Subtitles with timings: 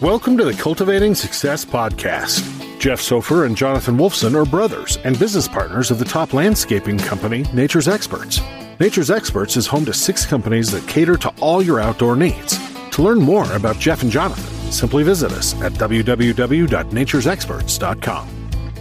[0.00, 2.78] Welcome to the Cultivating Success Podcast.
[2.78, 7.42] Jeff Sophir and Jonathan Wolfson are brothers and business partners of the top landscaping company,
[7.52, 8.40] Nature's Experts.
[8.78, 12.56] Nature's Experts is home to six companies that cater to all your outdoor needs.
[12.90, 18.28] To learn more about Jeff and Jonathan, simply visit us at www.naturesexperts.com.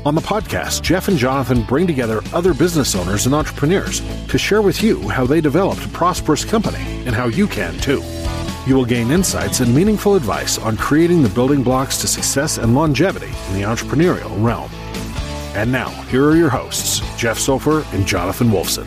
[0.05, 4.61] On the podcast, Jeff and Jonathan bring together other business owners and entrepreneurs to share
[4.61, 8.04] with you how they developed a prosperous company and how you can too.
[8.68, 12.75] You will gain insights and meaningful advice on creating the building blocks to success and
[12.75, 14.69] longevity in the entrepreneurial realm.
[15.55, 18.86] And now, here are your hosts, Jeff Sophir and Jonathan Wolfson.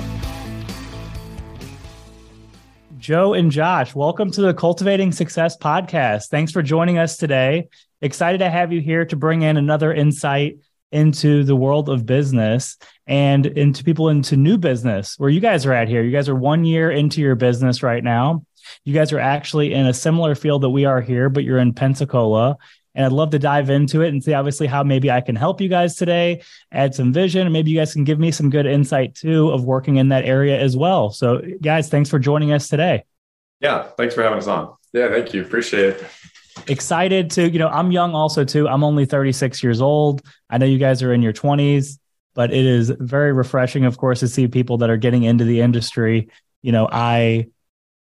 [2.99, 6.29] Joe and Josh, welcome to the Cultivating Success podcast.
[6.29, 7.71] Thanks for joining us today.
[8.03, 10.59] Excited to have you here to bring in another insight
[10.93, 15.73] into the world of business and into people into new business where you guys are
[15.73, 16.03] at here.
[16.03, 18.45] You guys are one year into your business right now.
[18.85, 21.73] You guys are actually in a similar field that we are here, but you're in
[21.73, 22.57] Pensacola.
[22.95, 25.61] And I'd love to dive into it and see, obviously, how maybe I can help
[25.61, 28.67] you guys today, add some vision, and maybe you guys can give me some good
[28.67, 31.11] insight too of working in that area as well.
[31.11, 33.05] So, guys, thanks for joining us today.
[33.61, 34.75] Yeah, thanks for having us on.
[34.93, 35.43] Yeah, thank you.
[35.43, 36.07] Appreciate it.
[36.67, 38.69] Excited to, you know, I'm young also too.
[38.69, 40.23] I'm only 36 years old.
[40.51, 41.99] I know you guys are in your 20s,
[42.35, 45.61] but it is very refreshing, of course, to see people that are getting into the
[45.61, 46.29] industry.
[46.63, 47.49] You know, I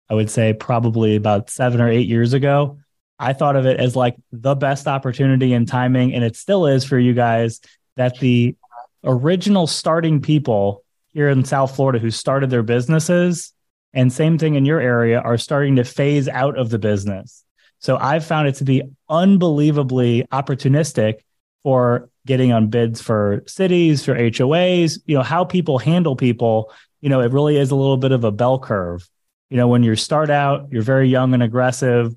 [0.10, 2.80] I would say probably about seven or eight years ago.
[3.20, 6.86] I thought of it as like the best opportunity and timing, and it still is
[6.86, 7.60] for you guys
[7.98, 8.56] that the
[9.04, 13.54] original starting people here in South Florida who started their businesses,
[13.94, 17.44] and same thing in your area, are starting to phase out of the business.
[17.80, 21.20] So I've found it to be unbelievably opportunistic
[21.64, 26.72] for getting on bids for cities, for HOAs, you know, how people handle people,
[27.02, 29.10] you know, it really is a little bit of a bell curve
[29.50, 32.16] you know, when you start out, you're very young and aggressive.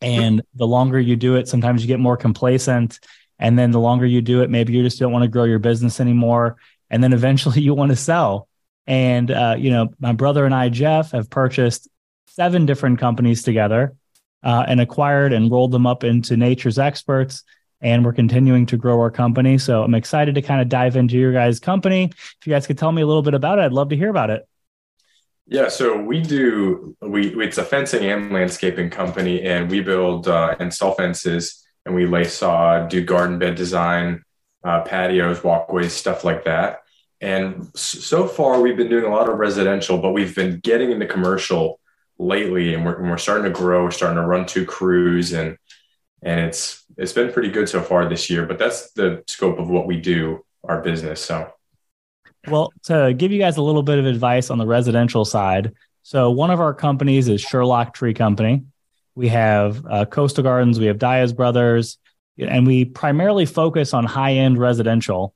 [0.00, 3.00] And the longer you do it, sometimes you get more complacent.
[3.38, 5.58] And then the longer you do it, maybe you just don't want to grow your
[5.58, 6.56] business anymore.
[6.88, 8.48] And then eventually you want to sell.
[8.86, 11.88] And, uh, you know, my brother and I, Jeff, have purchased
[12.28, 13.96] seven different companies together
[14.44, 17.42] uh, and acquired and rolled them up into Nature's Experts.
[17.80, 19.58] And we're continuing to grow our company.
[19.58, 22.04] So I'm excited to kind of dive into your guys' company.
[22.04, 24.08] If you guys could tell me a little bit about it, I'd love to hear
[24.08, 24.48] about it.
[25.48, 30.56] Yeah, so we do we it's a fencing and landscaping company, and we build uh,
[30.58, 34.22] install fences, and we lay sod, do garden bed design,
[34.64, 36.80] uh, patios, walkways, stuff like that.
[37.20, 41.06] And so far, we've been doing a lot of residential, but we've been getting into
[41.06, 41.80] commercial
[42.18, 43.84] lately, and we're, and we're starting to grow.
[43.84, 45.56] We're starting to run two crews, and
[46.22, 48.46] and it's it's been pretty good so far this year.
[48.46, 51.24] But that's the scope of what we do, our business.
[51.24, 51.52] So
[52.48, 55.72] well, to give you guys a little bit of advice on the residential side.
[56.02, 58.64] So, one of our companies is Sherlock Tree Company.
[59.14, 61.98] We have uh, Coastal Gardens, we have Diaz Brothers,
[62.38, 65.34] and we primarily focus on high end residential.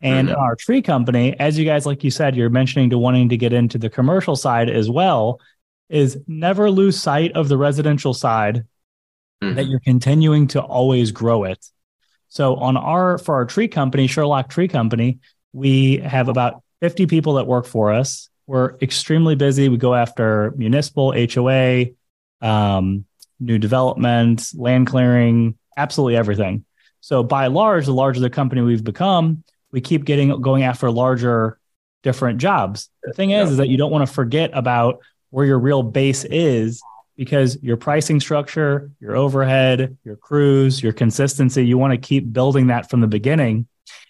[0.00, 0.38] And mm-hmm.
[0.38, 3.52] our tree company, as you guys, like you said, you're mentioning to wanting to get
[3.52, 5.40] into the commercial side as well,
[5.88, 8.64] is never lose sight of the residential side
[9.42, 9.54] mm-hmm.
[9.54, 11.64] that you're continuing to always grow it.
[12.28, 15.20] So on our for our tree company, Sherlock Tree Company,
[15.52, 18.28] we have about 50 people that work for us.
[18.46, 19.68] We're extremely busy.
[19.68, 21.86] We go after municipal, HOA,
[22.40, 23.04] um,
[23.38, 26.64] new development, land clearing, absolutely everything.
[27.00, 31.58] So by large, the larger the company we've become, we keep getting going after larger
[32.02, 32.88] different jobs.
[33.02, 33.52] The thing is, yeah.
[33.52, 36.82] is that you don't want to forget about where your real base is
[37.16, 42.68] because your pricing structure, your overhead, your crews, your consistency, you want to keep building
[42.68, 43.66] that from the beginning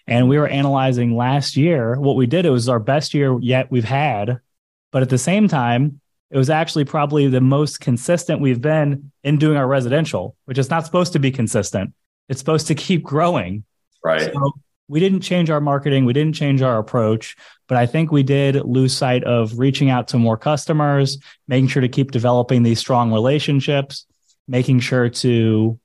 [0.06, 1.98] and we were analyzing last year.
[1.98, 4.40] What we did, it was our best year yet we've had.
[4.90, 9.38] But at the same time, it was actually probably the most consistent we've been in
[9.38, 11.92] doing our residential, which is not supposed to be consistent.
[12.28, 13.64] It's supposed to keep growing.
[14.02, 14.32] Right.
[14.32, 14.52] So
[14.88, 17.36] we didn't change our marketing, we didn't change our approach,
[17.68, 21.18] but I think we did lose sight of reaching out to more customers,
[21.48, 24.06] making sure to keep developing these strong relationships,
[24.48, 25.78] making sure to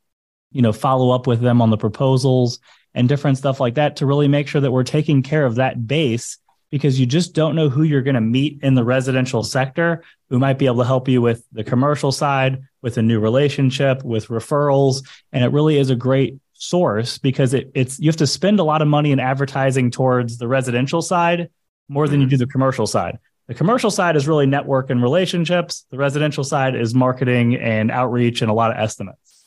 [0.51, 2.59] you know follow up with them on the proposals
[2.97, 5.87] and different stuff like that to really make sure that we're taking care of that
[5.87, 6.39] base
[6.71, 10.39] because you just don't know who you're going to meet in the residential sector who
[10.39, 14.27] might be able to help you with the commercial side, with a new relationship, with
[14.27, 15.07] referrals.
[15.31, 18.63] And it really is a great source because it, it's you have to spend a
[18.63, 21.51] lot of money in advertising towards the residential side
[21.87, 22.31] more than you mm-hmm.
[22.31, 23.19] do the commercial side.
[23.45, 25.85] The commercial side is really network and relationships.
[25.91, 29.45] The residential side is marketing and outreach and a lot of estimates.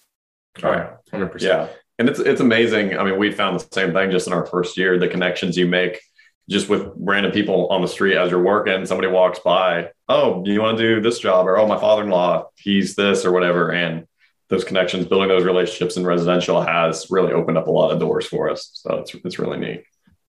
[0.62, 1.40] All right, 100%.
[1.42, 1.68] Yeah
[2.00, 2.96] and it's it's amazing.
[2.96, 4.98] I mean, we found the same thing just in our first year.
[4.98, 6.00] The connections you make
[6.48, 8.84] just with random people on the street as you're working.
[8.86, 12.96] Somebody walks by, oh, you want to do this job, or oh, my father-in-law, he's
[12.96, 14.06] this or whatever, and
[14.48, 18.26] those connections, building those relationships in residential has really opened up a lot of doors
[18.26, 18.70] for us.
[18.72, 19.84] So it's it's really neat.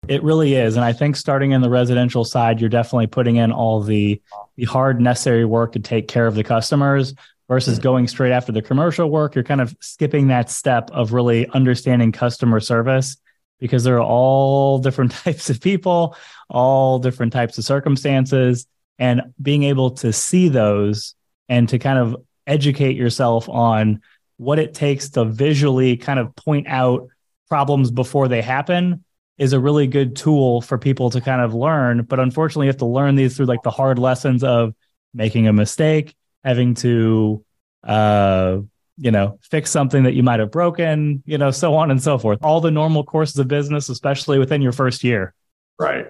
[0.08, 0.78] It really is.
[0.78, 4.22] And I think starting in the residential side, you're definitely putting in all the,
[4.56, 7.14] the hard necessary work to take care of the customers
[7.48, 9.36] versus going straight after the commercial work.
[9.36, 13.18] You're kind of skipping that step of really understanding customer service
[13.60, 16.16] because there are all different types of people,
[16.50, 18.68] all different types of circumstances,
[19.00, 21.16] and being able to see those
[21.50, 22.16] and to kind of
[22.46, 24.02] educate yourself on
[24.38, 27.08] what it takes to visually kind of point out
[27.50, 29.04] problems before they happen
[29.38, 32.04] is a really good tool for people to kind of learn.
[32.04, 34.74] But unfortunately, you have to learn these through like the hard lessons of
[35.14, 36.16] making a mistake,
[36.48, 37.44] having to,
[37.84, 38.60] uh,
[38.98, 42.18] you know, fix something that you might have broken, you know, so on and so
[42.18, 42.40] forth.
[42.42, 45.34] All the normal courses of business, especially within your first year.
[45.78, 46.06] Right.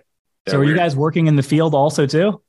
[0.45, 2.41] Yeah, so, are you guys working in the field also too?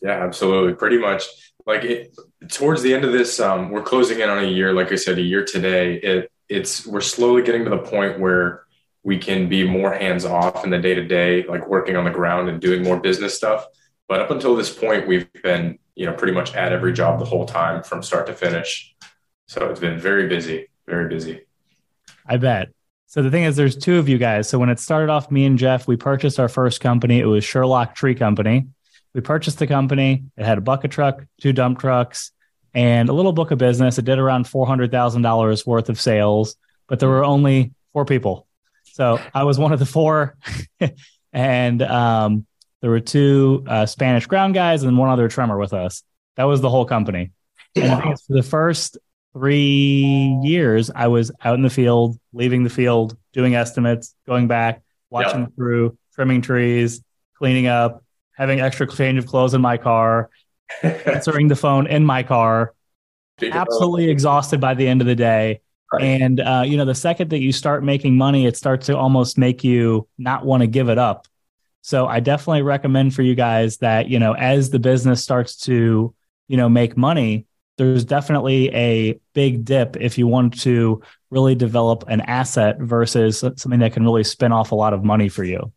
[0.00, 0.74] Yeah, absolutely.
[0.74, 1.24] Pretty much.
[1.66, 2.16] Like it,
[2.48, 4.72] towards the end of this, um, we're closing in on a year.
[4.72, 5.96] Like I said, a year today.
[5.96, 8.66] It it's we're slowly getting to the point where
[9.02, 12.10] we can be more hands off in the day to day, like working on the
[12.10, 13.66] ground and doing more business stuff.
[14.08, 17.24] But up until this point, we've been, you know, pretty much at every job the
[17.24, 18.94] whole time from start to finish.
[19.46, 21.40] So it's been very busy, very busy.
[22.26, 22.68] I bet.
[23.06, 24.48] So the thing is, there's two of you guys.
[24.48, 27.18] So when it started off, me and Jeff, we purchased our first company.
[27.20, 28.66] It was Sherlock Tree Company.
[29.14, 30.24] We purchased the company.
[30.36, 32.32] It had a bucket truck, two dump trucks,
[32.74, 33.96] and a little book of business.
[33.96, 36.56] It did around four hundred thousand dollars worth of sales,
[36.88, 38.46] but there were only four people.
[38.84, 40.36] So I was one of the four,
[41.32, 42.46] and um,
[42.86, 46.04] there were two uh, Spanish ground guys and one other trimmer with us.
[46.36, 47.32] That was the whole company.
[47.74, 48.96] And for the first
[49.32, 54.84] three years, I was out in the field, leaving the field, doing estimates, going back,
[55.10, 55.56] watching yep.
[55.56, 57.02] through, trimming trees,
[57.36, 58.04] cleaning up,
[58.36, 60.30] having extra change of clothes in my car,
[60.84, 62.72] answering the phone in my car,
[63.42, 65.60] absolutely exhausted by the end of the day.
[65.92, 66.04] Right.
[66.04, 69.38] And uh, you know, the second that you start making money, it starts to almost
[69.38, 71.26] make you not want to give it up.
[71.86, 76.12] So I definitely recommend for you guys that, you know, as the business starts to,
[76.48, 77.46] you know, make money,
[77.78, 81.00] there's definitely a big dip if you want to
[81.30, 85.28] really develop an asset versus something that can really spin off a lot of money
[85.28, 85.72] for you.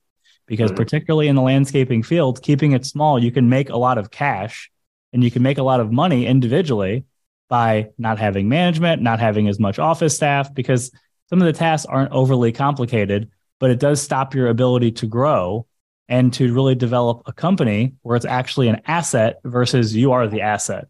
[0.48, 0.78] Because mm-hmm.
[0.78, 4.72] particularly in the landscaping field, keeping it small, you can make a lot of cash
[5.14, 7.04] and you can make a lot of money individually
[7.50, 10.90] by not having management, not having as much office staff, because
[11.30, 13.30] some of the tasks aren't overly complicated,
[13.60, 15.68] but it does stop your ability to grow
[16.10, 20.42] and to really develop a company where it's actually an asset versus you are the
[20.42, 20.88] asset.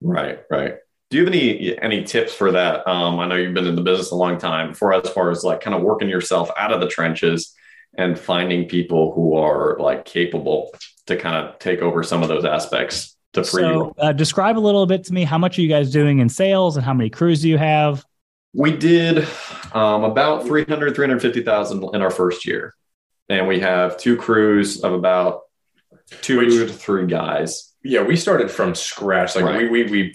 [0.00, 0.76] Right, right.
[1.10, 2.86] Do you have any any tips for that?
[2.86, 4.72] Um, I know you've been in the business a long time.
[4.72, 7.52] For as far as like kind of working yourself out of the trenches
[7.98, 10.70] and finding people who are like capable
[11.06, 14.60] to kind of take over some of those aspects to free so, uh, describe a
[14.60, 15.24] little bit to me.
[15.24, 18.04] How much are you guys doing in sales and how many crews do you have?
[18.54, 19.26] We did
[19.72, 22.74] um, about 300, 350,000 in our first year.
[23.30, 25.42] And we have two crews of about
[26.20, 27.72] two Which, to three guys.
[27.84, 29.36] Yeah, we started from scratch.
[29.36, 29.70] Like right.
[29.70, 30.14] we, we,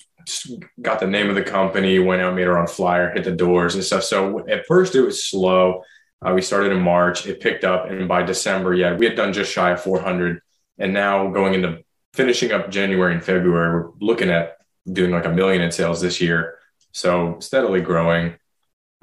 [0.50, 3.32] we got the name of the company, went out, made our own flyer, hit the
[3.32, 4.04] doors and stuff.
[4.04, 5.82] So at first it was slow.
[6.22, 7.90] Uh, we started in March, it picked up.
[7.90, 10.42] And by December, yeah, we had done just shy of 400.
[10.78, 11.84] And now going into
[12.14, 14.58] finishing up January and February, we're looking at
[14.92, 16.58] doing like a million in sales this year.
[16.92, 18.36] So steadily growing.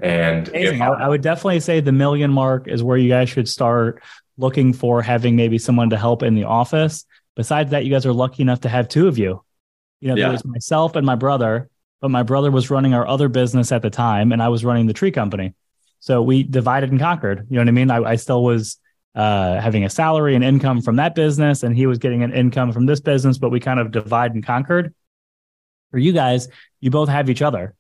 [0.03, 4.03] And if, I, would definitely say the million mark is where you guys should start
[4.37, 7.05] looking for having maybe someone to help in the office.
[7.37, 9.45] Besides that, you guys are lucky enough to have two of you.
[10.01, 10.25] You know, yeah.
[10.25, 13.83] there was myself and my brother, but my brother was running our other business at
[13.83, 15.55] the time, and I was running the tree company.
[16.01, 17.47] So we divided and conquered.
[17.49, 17.91] You know what I mean?
[17.93, 18.79] I, I still was
[19.15, 22.73] uh, having a salary and income from that business, and he was getting an income
[22.73, 24.93] from this business, but we kind of divide and conquered.
[25.93, 26.49] For you guys,
[26.81, 27.77] you both have each other.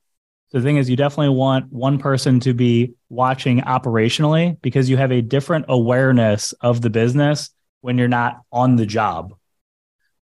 [0.52, 4.98] So the thing is, you definitely want one person to be watching operationally because you
[4.98, 9.34] have a different awareness of the business when you're not on the job.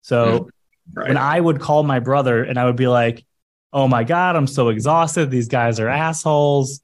[0.03, 0.49] So mm,
[0.93, 1.07] right.
[1.07, 3.25] when I would call my brother and I would be like,
[3.73, 5.31] oh my God, I'm so exhausted.
[5.31, 6.81] These guys are assholes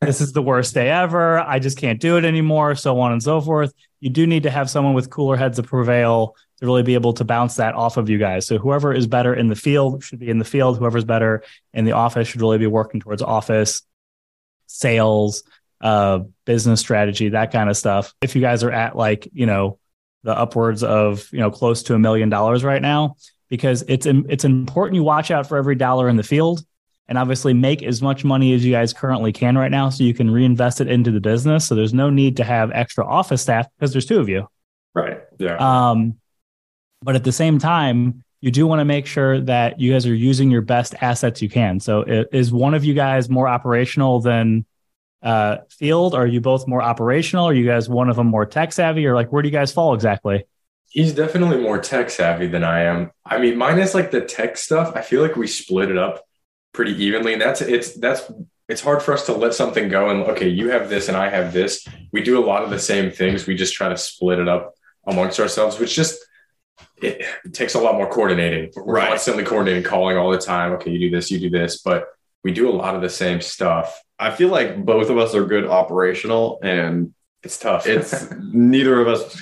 [0.00, 1.38] this is the worst day ever.
[1.40, 3.72] I just can't do it anymore, so on and so forth.
[4.00, 7.12] You do need to have someone with cooler heads to prevail to really be able
[7.14, 8.46] to bounce that off of you guys.
[8.46, 10.78] So whoever is better in the field should be in the field.
[10.78, 13.82] Whoever's better in the office should really be working towards office
[14.66, 15.44] sales,
[15.80, 18.12] uh, business strategy, that kind of stuff.
[18.22, 19.78] If you guys are at like, you know,
[20.24, 23.16] the upwards of, you know, close to a million dollars right now,
[23.48, 26.64] because it's it's important you watch out for every dollar in the field
[27.08, 30.12] and obviously make as much money as you guys currently can right now so you
[30.12, 31.66] can reinvest it into the business.
[31.66, 34.46] So there's no need to have extra office staff because there's two of you.
[34.94, 35.20] Right.
[35.38, 35.56] Yeah.
[35.56, 36.18] Um,
[37.02, 40.14] but at the same time, you do want to make sure that you guys are
[40.14, 41.80] using your best assets you can.
[41.80, 44.64] So, is one of you guys more operational than
[45.22, 46.14] uh, field?
[46.14, 47.48] Are you both more operational?
[47.48, 49.72] Are you guys one of them more tech savvy, or like where do you guys
[49.72, 50.44] fall exactly?
[50.88, 53.10] He's definitely more tech savvy than I am.
[53.24, 54.92] I mean, mine is like the tech stuff.
[54.94, 56.24] I feel like we split it up
[56.72, 58.30] pretty evenly, and that's it's that's
[58.68, 61.28] it's hard for us to let something go and okay, you have this and I
[61.30, 61.86] have this.
[62.12, 63.46] We do a lot of the same things.
[63.46, 64.74] We just try to split it up
[65.06, 66.18] amongst ourselves, which just
[67.02, 68.70] it, it takes a lot more coordinating.
[68.76, 69.08] We're right.
[69.08, 70.72] constantly coordinating, calling all the time.
[70.72, 72.08] Okay, you do this, you do this, but
[72.44, 74.00] we do a lot of the same stuff.
[74.18, 77.86] I feel like both of us are good operational and it's tough.
[77.86, 79.40] it's neither of us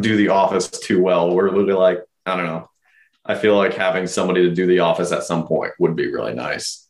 [0.00, 1.34] do the office too well.
[1.34, 2.67] We're literally like, I don't know.
[3.28, 6.32] I feel like having somebody to do the office at some point would be really
[6.32, 6.88] nice.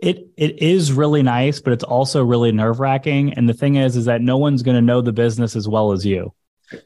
[0.00, 3.32] It it is really nice, but it's also really nerve wracking.
[3.34, 5.90] And the thing is, is that no one's going to know the business as well
[5.90, 6.32] as you.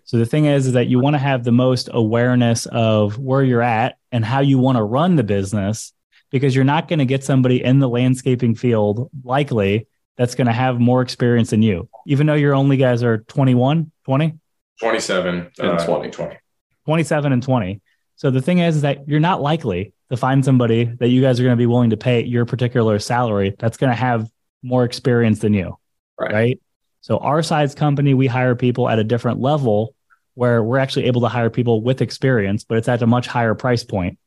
[0.04, 3.42] So the thing is, is that you want to have the most awareness of where
[3.42, 5.92] you're at and how you want to run the business,
[6.30, 9.86] because you're not going to get somebody in the landscaping field likely
[10.16, 13.90] that's going to have more experience than you, even though your only guys are 21,
[14.04, 14.38] 20,
[14.80, 16.36] 27 and uh, 20, 20,
[16.86, 17.80] 27 and 20.
[18.22, 21.40] So the thing is, is that you're not likely to find somebody that you guys
[21.40, 24.30] are going to be willing to pay your particular salary that's going to have
[24.62, 25.76] more experience than you.
[26.16, 26.32] Right.
[26.32, 26.60] right.
[27.00, 29.96] So our size company, we hire people at a different level
[30.34, 33.56] where we're actually able to hire people with experience, but it's at a much higher
[33.56, 34.20] price point.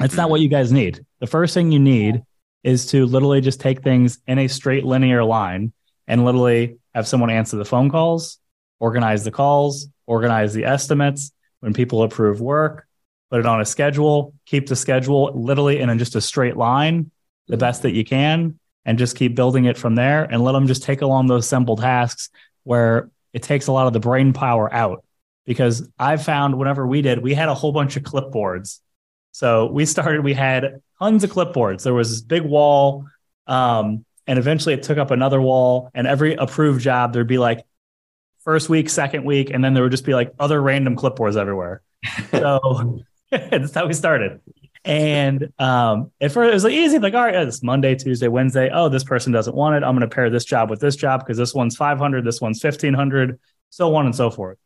[0.00, 1.06] That's not what you guys need.
[1.20, 2.24] The first thing you need
[2.64, 5.72] is to literally just take things in a straight linear line
[6.08, 8.40] and literally have someone answer the phone calls,
[8.80, 11.30] organize the calls, organize the estimates.
[11.60, 12.88] When people approve work,
[13.32, 17.10] put it on a schedule, keep the schedule literally in just a straight line,
[17.48, 20.66] the best that you can, and just keep building it from there and let them
[20.66, 22.28] just take along those simple tasks
[22.64, 25.02] where it takes a lot of the brain power out.
[25.46, 28.80] Because I've found whenever we did, we had a whole bunch of clipboards.
[29.30, 31.84] So we started, we had tons of clipboards.
[31.84, 33.06] There was this big wall.
[33.46, 35.90] Um, and eventually it took up another wall.
[35.94, 37.64] And every approved job, there'd be like
[38.44, 41.80] first week, second week, and then there would just be like other random clipboards everywhere.
[42.30, 43.02] So
[43.50, 44.40] that's how we started.
[44.84, 48.68] And um, at first it was like easy, like, all right, it's Monday, Tuesday, Wednesday.
[48.72, 49.86] Oh, this person doesn't want it.
[49.86, 52.62] I'm going to pair this job with this job because this one's 500, this one's
[52.62, 54.58] 1500, so on and so forth.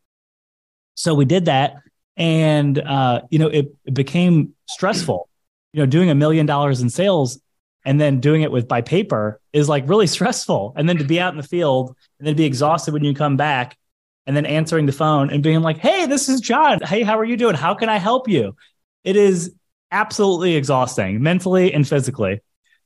[0.94, 1.76] So we did that.
[2.16, 5.28] And, uh, you know, it, it became stressful.
[5.72, 7.38] You know, doing a million dollars in sales
[7.84, 10.72] and then doing it with by paper is like really stressful.
[10.76, 13.36] And then to be out in the field and then be exhausted when you come
[13.36, 13.76] back
[14.26, 16.80] and then answering the phone and being like, hey, this is John.
[16.80, 17.54] Hey, how are you doing?
[17.54, 18.56] How can I help you?
[19.04, 19.54] It is
[19.92, 22.40] absolutely exhausting mentally and physically.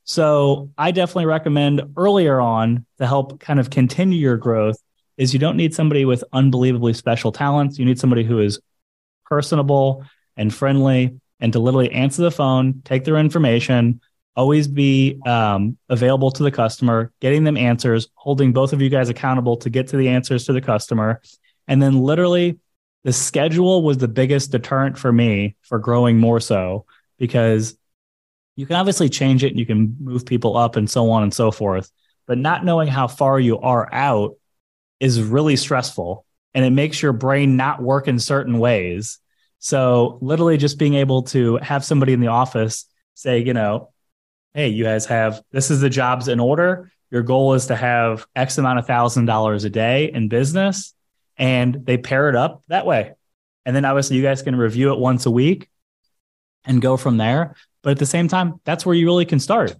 [0.05, 4.77] So I definitely recommend earlier on to help kind of continue your growth
[5.17, 7.79] is you don't need somebody with unbelievably special talents.
[7.79, 8.61] You need somebody who is
[9.27, 10.05] personable
[10.37, 14.01] and friendly and to literally answer the phone, take their information,
[14.37, 19.09] always be um, available to the customer, getting them answers, holding both of you guys
[19.09, 21.21] accountable to get to the answers to the customer.
[21.69, 22.59] And then literally
[23.05, 26.85] the schedule was the biggest deterrent for me for growing more so
[27.19, 27.77] because
[28.57, 31.33] you can obviously change it and you can move people up and so on and
[31.33, 31.91] so forth.
[32.27, 34.37] But not knowing how far you are out
[35.01, 39.19] is really stressful and it makes your brain not work in certain ways.
[39.63, 43.91] So, literally, just being able to have somebody in the office say, you know,
[44.55, 46.91] hey, you guys have this is the jobs in order.
[47.11, 50.95] Your goal is to have X amount of thousand dollars a day in business
[51.37, 53.15] and they pair it up that way.
[53.65, 55.69] And then obviously you guys can review it once a week
[56.65, 57.55] and go from there.
[57.83, 59.75] But at the same time, that's where you really can start.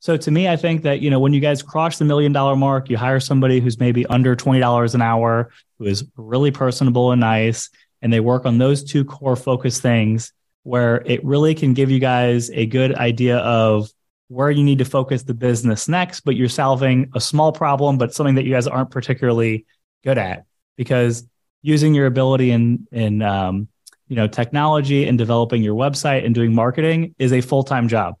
[0.00, 2.56] So to me, I think that, you know, when you guys cross the million dollar
[2.56, 7.20] mark, you hire somebody who's maybe under $20 an hour, who is really personable and
[7.20, 7.70] nice,
[8.02, 10.32] and they work on those two core focus things
[10.62, 13.88] where it really can give you guys a good idea of
[14.28, 18.12] where you need to focus the business next, but you're solving a small problem, but
[18.12, 19.66] something that you guys aren't particularly
[20.02, 20.44] good at.
[20.76, 21.26] Because
[21.62, 23.68] using your ability in in um,
[24.08, 28.16] you know technology and developing your website and doing marketing is a full-time job.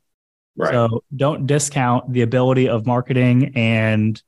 [0.58, 0.72] Right.
[0.72, 4.20] so don't discount the ability of marketing and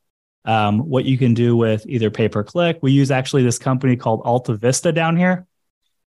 [0.44, 3.96] um, what you can do with either pay per click we use actually this company
[3.96, 5.46] called alta vista down here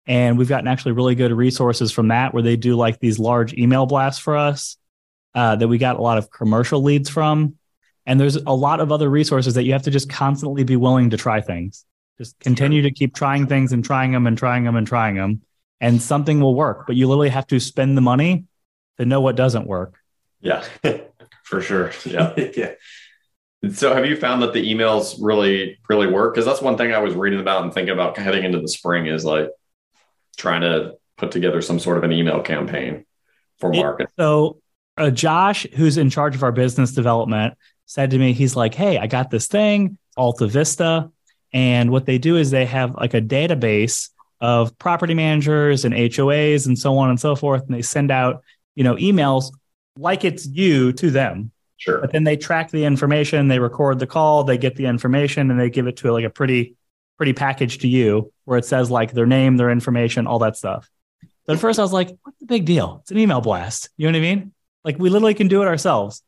[0.05, 3.53] and we've gotten actually really good resources from that where they do like these large
[3.53, 4.77] email blasts for us
[5.35, 7.55] uh, that we got a lot of commercial leads from
[8.05, 11.11] and there's a lot of other resources that you have to just constantly be willing
[11.11, 11.85] to try things
[12.21, 15.41] just continue to keep trying things and trying them and trying them and trying them,
[15.79, 16.85] and something will work.
[16.85, 18.45] But you literally have to spend the money
[18.99, 19.95] to know what doesn't work.
[20.39, 20.63] Yeah,
[21.43, 21.91] for sure.
[22.05, 22.35] Yeah.
[22.55, 22.73] yeah.
[23.73, 26.35] So have you found that the emails really, really work?
[26.35, 29.07] Because that's one thing I was reading about and thinking about heading into the spring
[29.07, 29.49] is like
[30.37, 33.03] trying to put together some sort of an email campaign
[33.57, 34.11] for marketing.
[34.15, 34.60] So,
[35.01, 37.55] uh, Josh, who's in charge of our business development,
[37.85, 41.11] said to me, he's like, "Hey, I got this thing, Alta Vista,
[41.51, 46.67] and what they do is they have like a database of property managers and HOAs
[46.67, 48.43] and so on and so forth, and they send out,
[48.75, 49.51] you know, emails
[49.97, 51.99] like it's you to them." Sure.
[51.99, 55.59] But then they track the information, they record the call, they get the information, and
[55.59, 56.75] they give it to like a pretty,
[57.17, 60.91] pretty package to you where it says like their name, their information, all that stuff.
[61.47, 62.99] But at first I was like, what's the big deal?
[63.01, 63.89] It's an email blast.
[63.97, 64.53] You know what I mean?
[64.83, 66.23] Like we literally can do it ourselves.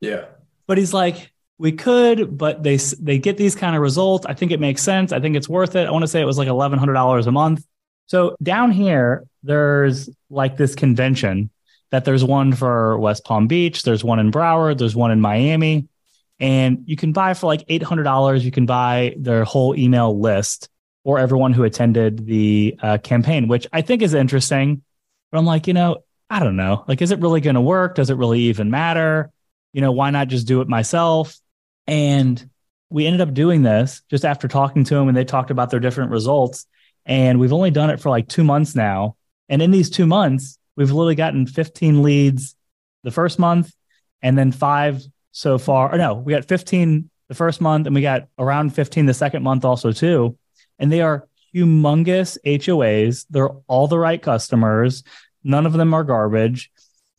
[0.00, 0.26] Yeah.
[0.66, 4.26] But he's like, we could, but they they get these kind of results.
[4.26, 5.12] I think it makes sense.
[5.12, 5.86] I think it's worth it.
[5.86, 7.64] I want to say it was like eleven hundred dollars a month.
[8.06, 11.50] So down here, there's like this convention
[11.90, 15.88] that there's one for West Palm Beach, there's one in Broward, there's one in Miami,
[16.38, 18.44] and you can buy for like eight hundred dollars.
[18.44, 20.68] You can buy their whole email list
[21.04, 24.82] or everyone who attended the uh, campaign, which I think is interesting.
[25.30, 26.84] But I'm like, you know, I don't know.
[26.88, 27.94] Like, is it really going to work?
[27.94, 29.30] Does it really even matter?
[29.72, 31.36] You know, why not just do it myself?
[31.86, 32.50] And
[32.90, 35.80] we ended up doing this just after talking to them and they talked about their
[35.80, 36.66] different results.
[37.04, 39.16] And we've only done it for like two months now.
[39.48, 42.56] And in these two months, we've literally gotten 15 leads
[43.04, 43.72] the first month
[44.22, 45.94] and then five so far.
[45.94, 49.42] Or no, we got 15 the first month and we got around 15 the second
[49.42, 50.36] month also too.
[50.78, 53.26] And they are humongous HOAs.
[53.30, 55.04] They're all the right customers.
[55.46, 56.72] None of them are garbage.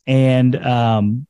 [0.06, 1.26] And um,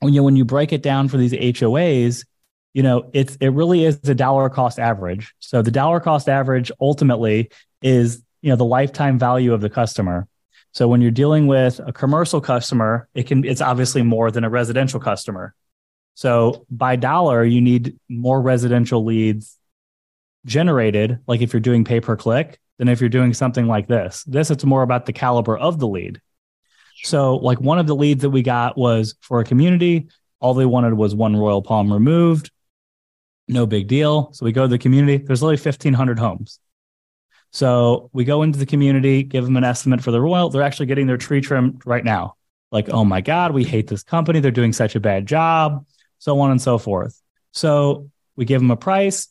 [0.00, 2.24] when you when you break it down for these HOAs,
[2.72, 5.34] you know it's it really is a dollar cost average.
[5.38, 7.50] So the dollar cost average ultimately
[7.82, 10.26] is you know the lifetime value of the customer.
[10.72, 14.50] So when you're dealing with a commercial customer, it can it's obviously more than a
[14.50, 15.54] residential customer.
[16.14, 19.58] So by dollar, you need more residential leads
[20.46, 24.24] generated, like if you're doing pay per click, than if you're doing something like this.
[24.24, 26.20] This, it's more about the caliber of the lead.
[27.02, 30.08] So, like one of the leads that we got was for a community.
[30.40, 32.50] All they wanted was one Royal Palm removed.
[33.46, 34.32] No big deal.
[34.32, 35.18] So we go to the community.
[35.18, 36.60] There's only 1,500 homes.
[37.50, 40.48] So we go into the community, give them an estimate for the Royal.
[40.48, 42.36] They're actually getting their tree trimmed right now.
[42.72, 44.40] Like, oh my God, we hate this company.
[44.40, 45.86] They're doing such a bad job,
[46.18, 47.20] so on and so forth.
[47.52, 49.28] So we give them a price.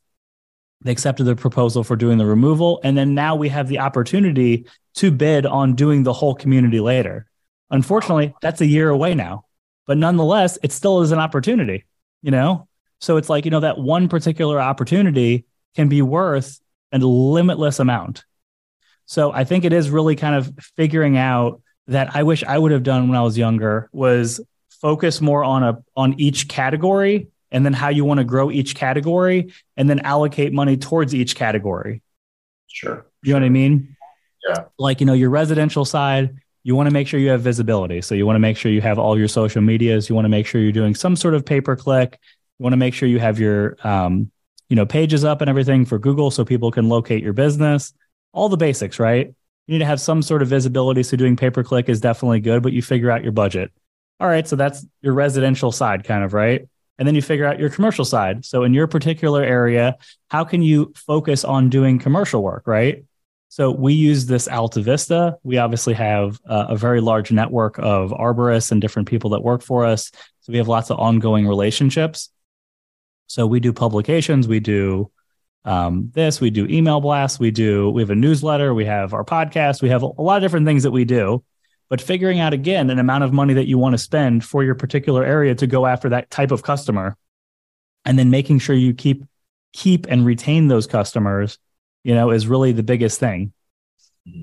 [0.83, 2.79] They accepted the proposal for doing the removal.
[2.83, 4.65] And then now we have the opportunity
[4.95, 7.25] to bid on doing the whole community later.
[7.71, 9.45] Unfortunately, that's a year away now,
[9.87, 11.85] but nonetheless, it still is an opportunity,
[12.21, 12.67] you know?
[12.99, 16.59] So it's like, you know, that one particular opportunity can be worth
[16.91, 18.23] a limitless amount.
[19.05, 22.71] So I think it is really kind of figuring out that I wish I would
[22.71, 27.63] have done when I was younger was focus more on a on each category and
[27.65, 32.01] then how you want to grow each category and then allocate money towards each category.
[32.67, 33.05] Sure.
[33.21, 33.95] You know what I mean?
[34.49, 34.65] Yeah.
[34.77, 38.01] Like, you know, your residential side, you want to make sure you have visibility.
[38.01, 40.09] So you want to make sure you have all your social medias.
[40.09, 42.19] You want to make sure you're doing some sort of pay per click.
[42.57, 44.31] You want to make sure you have your, um,
[44.69, 47.93] you know, pages up and everything for Google so people can locate your business.
[48.33, 49.27] All the basics, right?
[49.27, 51.03] You need to have some sort of visibility.
[51.03, 53.71] So doing pay per click is definitely good, but you figure out your budget.
[54.19, 54.47] All right.
[54.47, 56.67] So that's your residential side, kind of, right?
[57.03, 58.45] And then you figure out your commercial side.
[58.45, 59.97] So in your particular area,
[60.29, 63.03] how can you focus on doing commercial work, right?
[63.49, 65.37] So we use this Alta Vista.
[65.43, 69.61] We obviously have a, a very large network of arborists and different people that work
[69.61, 70.11] for us.
[70.39, 72.29] So we have lots of ongoing relationships.
[73.27, 75.11] So we do publications, we do
[75.65, 79.25] um, this, we do email blasts, we do we have a newsletter, we have our
[79.25, 81.43] podcast, we have a lot of different things that we do
[81.93, 84.73] but figuring out again an amount of money that you want to spend for your
[84.73, 87.15] particular area to go after that type of customer.
[88.03, 89.23] And then making sure you keep
[89.73, 91.59] keep and retain those customers
[92.03, 93.53] you know is really the biggest thing.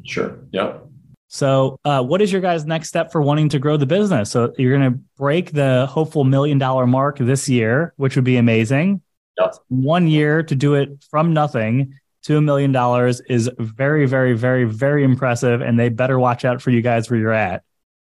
[0.05, 0.39] Sure.
[0.53, 0.87] Yep.
[1.27, 4.31] So uh, what is your guys next step for wanting to grow the business?
[4.31, 8.37] So you're going to break the hopeful million dollar mark this year which would be
[8.37, 9.03] amazing.
[9.41, 9.55] Yep.
[9.67, 15.05] one year to do it from nothing a million dollars is very, very, very, very
[15.05, 15.61] impressive.
[15.61, 17.63] And they better watch out for you guys where you're at.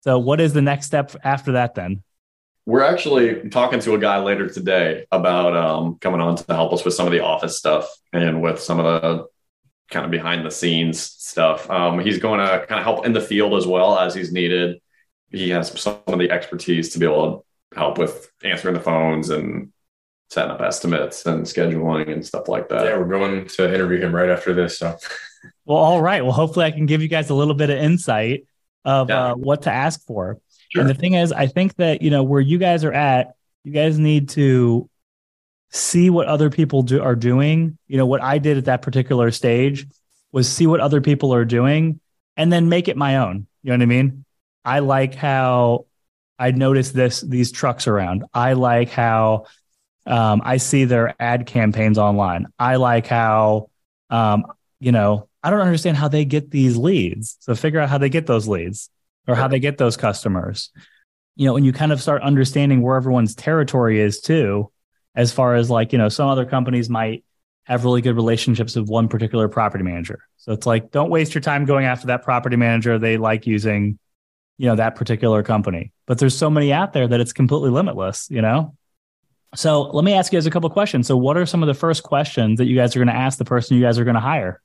[0.03, 2.03] So, what is the next step after that then?
[2.65, 6.85] We're actually talking to a guy later today about um, coming on to help us
[6.85, 9.25] with some of the office stuff and with some of the
[9.89, 11.69] kind of behind the scenes stuff.
[11.69, 14.79] Um, he's going to kind of help in the field as well as he's needed.
[15.29, 19.29] He has some of the expertise to be able to help with answering the phones
[19.29, 19.71] and
[20.31, 22.85] setting up estimates and scheduling and stuff like that.
[22.85, 24.79] Yeah, we're going to interview him right after this.
[24.79, 24.97] So,
[25.65, 26.23] well, all right.
[26.23, 28.45] Well, hopefully, I can give you guys a little bit of insight
[28.85, 29.31] of yeah.
[29.31, 30.39] uh, what to ask for.
[30.69, 30.81] Sure.
[30.81, 33.73] And the thing is, I think that you know where you guys are at, you
[33.73, 34.89] guys need to
[35.69, 37.77] see what other people do are doing.
[37.87, 39.85] You know, what I did at that particular stage
[40.31, 41.99] was see what other people are doing
[42.37, 43.47] and then make it my own.
[43.63, 44.25] You know what I mean?
[44.63, 45.87] I like how
[46.39, 48.23] I notice this these trucks around.
[48.33, 49.45] I like how
[50.05, 52.47] um, I see their ad campaigns online.
[52.57, 53.69] I like how
[54.09, 54.45] um,
[54.79, 57.37] you know I don't understand how they get these leads.
[57.39, 58.89] So figure out how they get those leads
[59.27, 60.71] or how they get those customers.
[61.35, 64.71] You know, and you kind of start understanding where everyone's territory is too,
[65.15, 67.23] as far as like, you know, some other companies might
[67.63, 70.19] have really good relationships with one particular property manager.
[70.37, 72.99] So it's like, don't waste your time going after that property manager.
[72.99, 73.97] They like using,
[74.57, 75.91] you know, that particular company.
[76.05, 78.75] But there's so many out there that it's completely limitless, you know?
[79.55, 81.07] So let me ask you guys a couple questions.
[81.07, 83.37] So what are some of the first questions that you guys are going to ask
[83.37, 84.61] the person you guys are going to hire?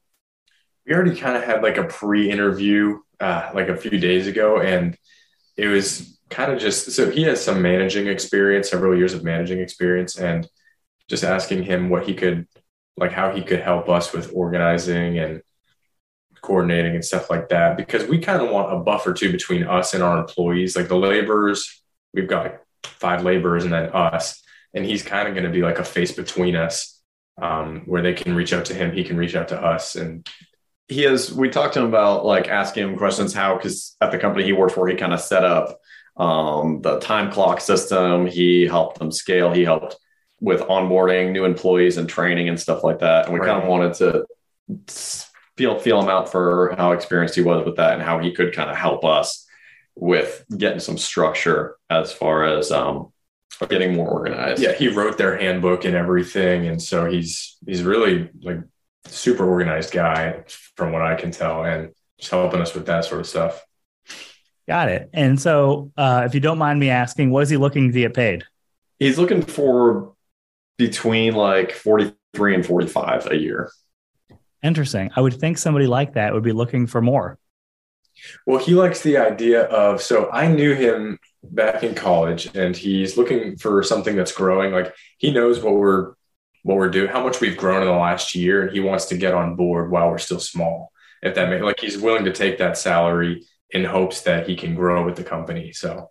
[0.86, 4.96] We already kind of had like a pre-interview uh, like a few days ago, and
[5.56, 9.58] it was kind of just so he has some managing experience, several years of managing
[9.58, 10.48] experience, and
[11.08, 12.46] just asking him what he could
[12.96, 15.42] like how he could help us with organizing and
[16.40, 19.94] coordinating and stuff like that because we kind of want a buffer too between us
[19.94, 21.82] and our employees like the laborers
[22.14, 24.42] we've got five laborers and then us
[24.74, 27.00] and he's kind of going to be like a face between us
[27.40, 29.96] um, where they can reach out to him he can reach out to us.
[29.96, 30.26] And
[30.88, 34.18] he has we talked to him about like asking him questions how because at the
[34.18, 35.78] company he worked for he kind of set up
[36.16, 38.26] um, the time clock system.
[38.26, 39.52] He helped them scale.
[39.52, 39.96] He helped
[40.40, 43.26] with onboarding new employees and training and stuff like that.
[43.26, 43.48] And we right.
[43.48, 44.26] kind of wanted to
[45.56, 48.54] feel feel him out for how experienced he was with that and how he could
[48.54, 49.46] kind of help us
[49.94, 53.12] with getting some structure as far as um,
[53.64, 58.28] getting more organized yeah he wrote their handbook and everything and so he's he's really
[58.42, 58.58] like
[59.08, 60.44] super organized guy
[60.76, 63.64] from what I can tell, and just helping us with that sort of stuff.
[64.68, 65.10] Got it.
[65.12, 68.14] And so, uh, if you don't mind me asking, what is he looking to get
[68.14, 68.44] paid?
[68.98, 70.14] He's looking for
[70.76, 73.70] between like 43 and 45 a year.
[74.62, 75.10] Interesting.
[75.14, 77.38] I would think somebody like that would be looking for more.
[78.46, 83.16] Well, he likes the idea of so I knew him back in college and he's
[83.16, 84.72] looking for something that's growing.
[84.72, 86.14] Like he knows what we're
[86.62, 89.16] what we're doing, how much we've grown in the last year, and he wants to
[89.16, 90.90] get on board while we're still small.
[91.22, 94.74] If that makes like he's willing to take that salary in hopes that he can
[94.74, 95.72] grow with the company.
[95.72, 96.10] So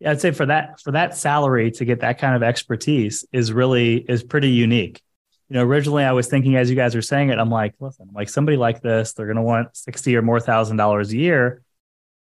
[0.00, 3.52] yeah, I'd say for that for that salary to get that kind of expertise is
[3.52, 5.00] really is pretty unique.
[5.48, 8.10] You know, originally I was thinking as you guys are saying it, I'm like, listen,
[8.12, 11.62] like somebody like this, they're gonna want 60 or more thousand dollars a year.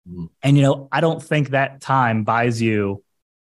[0.09, 0.27] Mm-hmm.
[0.43, 3.03] And you know, I don't think that time buys you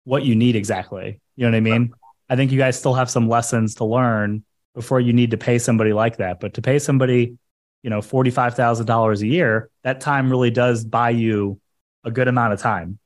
[0.03, 1.19] what you need exactly.
[1.35, 1.93] You know what I mean?
[2.29, 5.57] I think you guys still have some lessons to learn before you need to pay
[5.57, 6.39] somebody like that.
[6.39, 7.37] But to pay somebody,
[7.83, 11.59] you know, $45,000 a year, that time really does buy you
[12.03, 12.99] a good amount of time.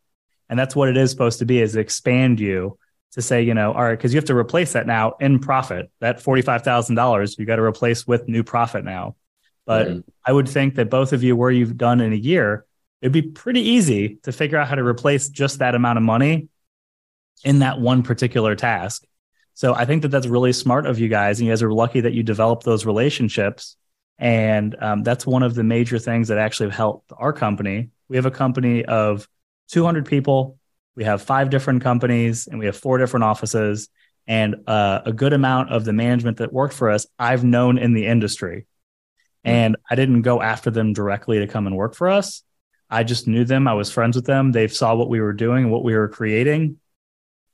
[0.49, 2.77] And that's what it is supposed to be is expand you
[3.11, 5.91] to say, you know, all right, because you have to replace that now in profit.
[5.99, 9.15] That $45,000 you got to replace with new profit now.
[9.65, 9.99] But mm-hmm.
[10.25, 12.65] I would think that both of you, where you've done in a year,
[13.01, 16.47] it'd be pretty easy to figure out how to replace just that amount of money
[17.43, 19.03] in that one particular task.
[19.53, 21.39] So I think that that's really smart of you guys.
[21.39, 23.75] And you guys are lucky that you developed those relationships.
[24.17, 27.89] And um, that's one of the major things that actually helped our company.
[28.09, 29.27] We have a company of
[29.69, 30.57] 200 people.
[30.95, 33.89] We have five different companies and we have four different offices.
[34.27, 37.93] And uh, a good amount of the management that worked for us, I've known in
[37.93, 38.65] the industry.
[39.43, 42.43] And I didn't go after them directly to come and work for us.
[42.89, 43.67] I just knew them.
[43.67, 44.51] I was friends with them.
[44.51, 46.77] They saw what we were doing what we were creating.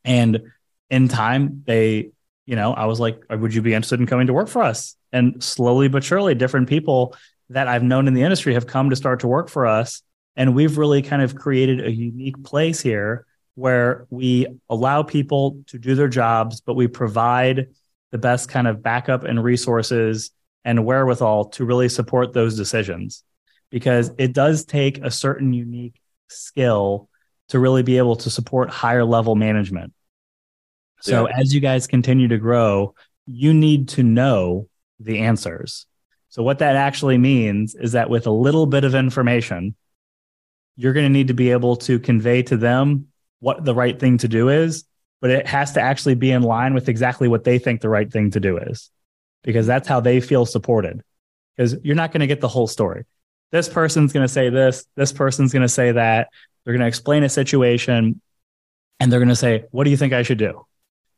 [0.03, 0.51] And
[0.89, 2.11] in time, they,
[2.45, 4.61] you know, I was like, uh, would you be interested in coming to work for
[4.61, 4.95] us?
[5.11, 7.15] And slowly but surely, different people
[7.49, 10.01] that I've known in the industry have come to start to work for us.
[10.35, 15.79] And we've really kind of created a unique place here where we allow people to
[15.79, 17.69] do their jobs, but we provide
[18.11, 20.31] the best kind of backup and resources
[20.63, 23.23] and wherewithal to really support those decisions.
[23.69, 27.09] Because it does take a certain unique skill
[27.49, 29.93] to really be able to support higher level management.
[31.01, 31.39] So yeah.
[31.39, 32.95] as you guys continue to grow,
[33.27, 34.67] you need to know
[34.99, 35.85] the answers.
[36.29, 39.75] So what that actually means is that with a little bit of information,
[40.75, 43.07] you're going to need to be able to convey to them
[43.39, 44.85] what the right thing to do is,
[45.21, 48.11] but it has to actually be in line with exactly what they think the right
[48.11, 48.89] thing to do is,
[49.43, 51.01] because that's how they feel supported.
[51.55, 53.05] Because you're not going to get the whole story.
[53.51, 56.29] This person's going to say this, this person's going to say that.
[56.63, 58.21] They're going to explain a situation
[58.99, 60.65] and they're going to say, What do you think I should do?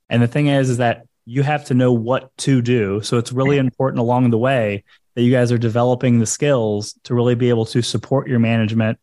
[0.09, 3.01] And the thing is, is that you have to know what to do.
[3.01, 4.85] So it's really important along the way
[5.15, 8.99] that you guys are developing the skills to really be able to support your management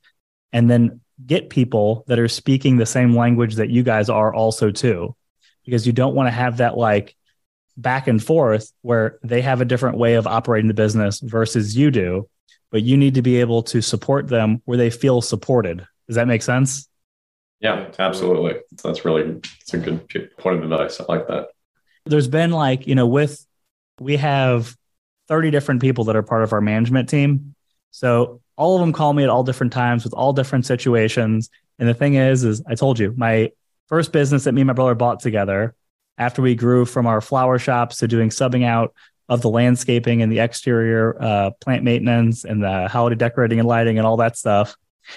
[0.53, 4.71] and then get people that are speaking the same language that you guys are also
[4.71, 5.15] too.
[5.65, 7.15] Because you don't want to have that like
[7.77, 11.91] back and forth where they have a different way of operating the business versus you
[11.91, 12.29] do.
[12.75, 15.87] But you need to be able to support them where they feel supported.
[16.09, 16.89] Does that make sense?
[17.61, 18.55] Yeah, absolutely.
[18.83, 20.09] That's really it's a good
[20.39, 21.01] point of advice.
[21.01, 21.51] I like that.
[22.05, 23.47] There's been like, you know, with
[24.01, 24.77] we have
[25.29, 27.55] 30 different people that are part of our management team.
[27.93, 31.51] So all of them call me at all different times with all different situations.
[31.79, 33.53] And the thing is, is I told you, my
[33.87, 35.77] first business that me and my brother bought together
[36.19, 38.95] after we grew from our flower shops to doing subbing out
[39.29, 43.99] of the landscaping and the exterior uh, plant maintenance and the holiday decorating and lighting
[43.99, 44.77] and all that stuff.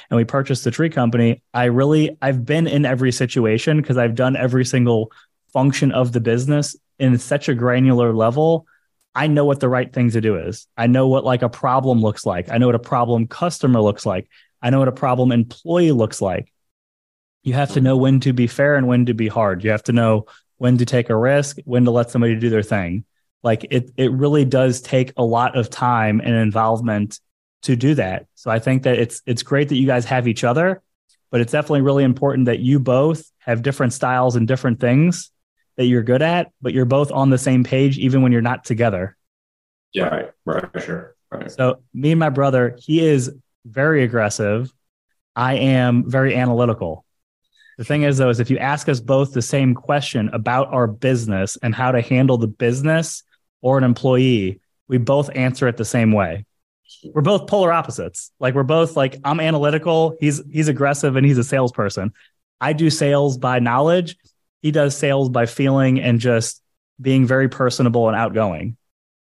[0.10, 1.42] And we purchased the tree company.
[1.54, 5.12] I really i've been in every situation because i've done every single
[5.54, 8.66] function of the business in such a granular level.
[9.16, 10.68] I know what the right thing to do is.
[10.78, 12.50] I know what like a problem looks like.
[12.50, 14.30] I know what a problem customer looks like.
[14.62, 16.52] I know what a problem employee looks like.
[17.44, 19.64] You have to know when to be fair and when to be hard.
[19.64, 20.26] You have to know
[20.58, 23.06] when to take a risk when to let somebody do their thing
[23.48, 27.22] like it it really does take a lot of time and involvement
[27.62, 28.26] to do that.
[28.36, 30.82] So I think that it's it's great that you guys have each other,
[31.32, 35.32] but it's definitely really important that you both have different styles and different things
[35.78, 38.66] that you're good at, but you're both on the same page even when you're not
[38.66, 39.16] together.
[39.94, 41.16] Yeah, right, right, sure.
[41.32, 41.50] Right.
[41.50, 43.32] So me and my brother, he is
[43.66, 44.74] very aggressive.
[45.38, 47.06] I am very analytical.
[47.78, 50.88] The thing is, though, is if you ask us both the same question about our
[50.88, 53.24] business and how to handle the business
[53.62, 56.46] or an employee, we both answer it the same way.
[57.14, 58.32] We're both polar opposites.
[58.40, 62.14] Like we're both like I'm analytical, he's he's aggressive and he's a salesperson.
[62.62, 64.18] I do sales by knowledge.
[64.62, 66.62] He does sales by feeling and just
[67.00, 68.78] being very personable and outgoing.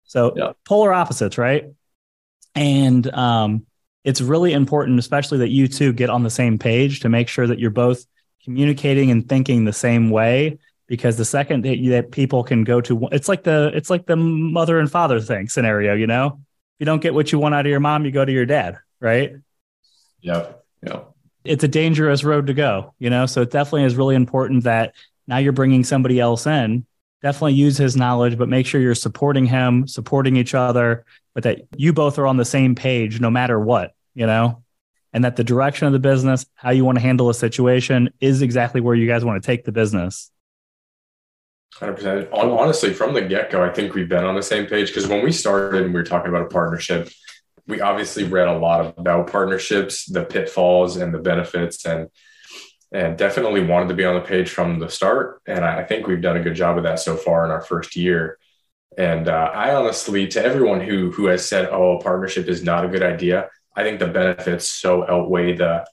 [0.03, 0.51] So yeah.
[0.65, 1.65] polar opposites, right?
[2.53, 3.65] And um,
[4.03, 7.47] it's really important, especially that you two get on the same page to make sure
[7.47, 8.05] that you're both
[8.43, 10.59] communicating and thinking the same way
[10.93, 14.05] because the second that, you, that people can go to it's like the it's like
[14.05, 16.37] the mother and father thing scenario you know?
[16.37, 18.45] If you don't get what you want out of your mom you go to your
[18.45, 19.33] dad right?
[20.21, 20.49] Yeah
[20.85, 20.99] yeah.
[21.43, 23.25] It's a dangerous road to go you know?
[23.25, 24.93] So it definitely is really important that
[25.25, 26.85] now you're bringing somebody else in.
[27.23, 31.61] Definitely use his knowledge but make sure you're supporting him supporting each other but that
[31.75, 34.61] you both are on the same page no matter what you know?
[35.11, 38.43] And that the direction of the business how you want to handle a situation is
[38.43, 40.29] exactly where you guys want to take the business
[41.79, 42.29] 100%.
[42.31, 45.23] Honestly, from the get go, I think we've been on the same page because when
[45.23, 47.09] we started and we were talking about a partnership,
[47.67, 52.09] we obviously read a lot about partnerships, the pitfalls and the benefits, and
[52.91, 55.41] and definitely wanted to be on the page from the start.
[55.47, 57.95] And I think we've done a good job of that so far in our first
[57.95, 58.37] year.
[58.97, 62.85] And uh, I honestly, to everyone who who has said, "Oh, a partnership is not
[62.85, 65.85] a good idea," I think the benefits so outweigh the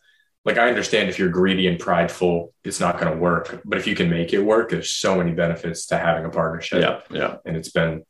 [0.45, 3.61] like I understand if you're greedy and prideful, it's not going to work.
[3.65, 6.83] But if you can make it work, there's so many benefits to having a partnership.
[6.83, 7.37] Yeah, yeah.
[7.45, 8.05] And it's been.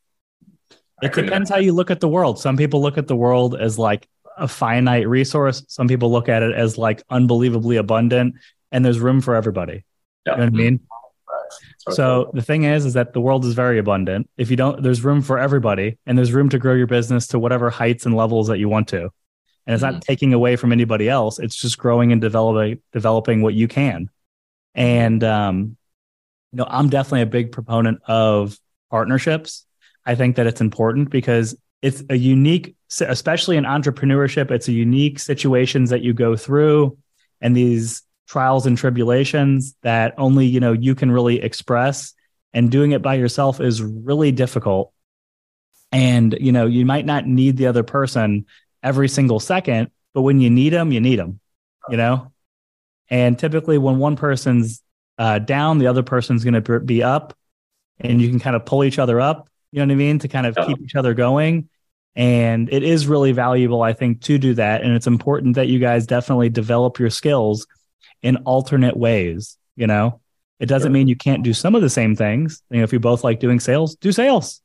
[1.03, 2.38] It depends how you look at the world.
[2.38, 5.64] Some people look at the world as like a finite resource.
[5.66, 8.37] Some people look at it as like unbelievably abundant,
[8.71, 9.85] and there's room for everybody.
[10.27, 10.33] Yeah.
[10.33, 10.81] You know what I mean?
[11.88, 11.97] Okay.
[11.97, 14.29] So the thing is, is that the world is very abundant.
[14.37, 17.38] If you don't, there's room for everybody, and there's room to grow your business to
[17.38, 19.11] whatever heights and levels that you want to
[19.66, 19.94] and it's mm-hmm.
[19.94, 21.38] not taking away from anybody else.
[21.38, 24.11] It's just growing and developing developing what you can.
[24.75, 25.77] And um,
[26.53, 28.59] you know i'm definitely a big proponent of
[28.90, 29.66] partnerships.
[30.05, 35.20] I think that it's important because it's a unique especially in entrepreneurship it's a unique
[35.20, 36.99] situations that you go through
[37.40, 42.14] and these trials and tribulations that only you know you can really express.
[42.53, 44.92] And doing it by yourself is really difficult.
[45.90, 48.46] And you know you might not need the other person
[48.83, 51.40] every single second, but when you need them, you need them,
[51.88, 52.33] you know?
[53.09, 54.83] And typically, when one person's
[55.19, 57.37] uh, down, the other person's going to be up,
[57.99, 60.29] and you can kind of pull each other up, you know what I mean, to
[60.29, 60.66] kind of yeah.
[60.66, 61.69] keep each other going.
[62.16, 64.83] And it is really valuable, I think, to do that.
[64.83, 67.66] And it's important that you guys definitely develop your skills
[68.23, 70.21] in alternate ways, you know?
[70.59, 72.62] It doesn't mean you can't do some of the same things.
[72.71, 74.61] You know, if you both like doing sales, do sales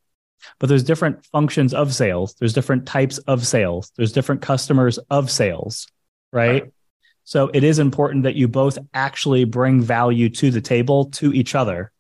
[0.60, 2.36] but there's different functions of sales.
[2.36, 3.92] There's different types of sales.
[3.96, 5.88] There's different customers of sales
[6.32, 6.74] right, right.
[7.24, 11.56] so it is important that you both actually bring value to the table to each
[11.56, 11.92] other.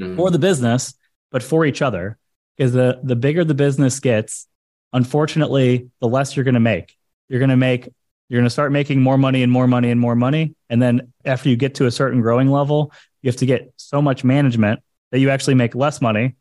[0.00, 0.16] Mm.
[0.16, 0.94] for the business
[1.30, 2.18] but for each other
[2.56, 4.48] because the the bigger the business gets
[4.92, 6.96] unfortunately the less you're going to make.
[7.28, 7.88] You're going to make
[8.28, 11.12] you're going to start making more money and more money and more money and then
[11.24, 12.92] after you get to a certain growing level
[13.22, 14.80] you have to get so much management
[15.12, 16.34] that you actually make less money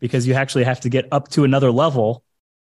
[0.00, 2.22] because you actually have to get up to another level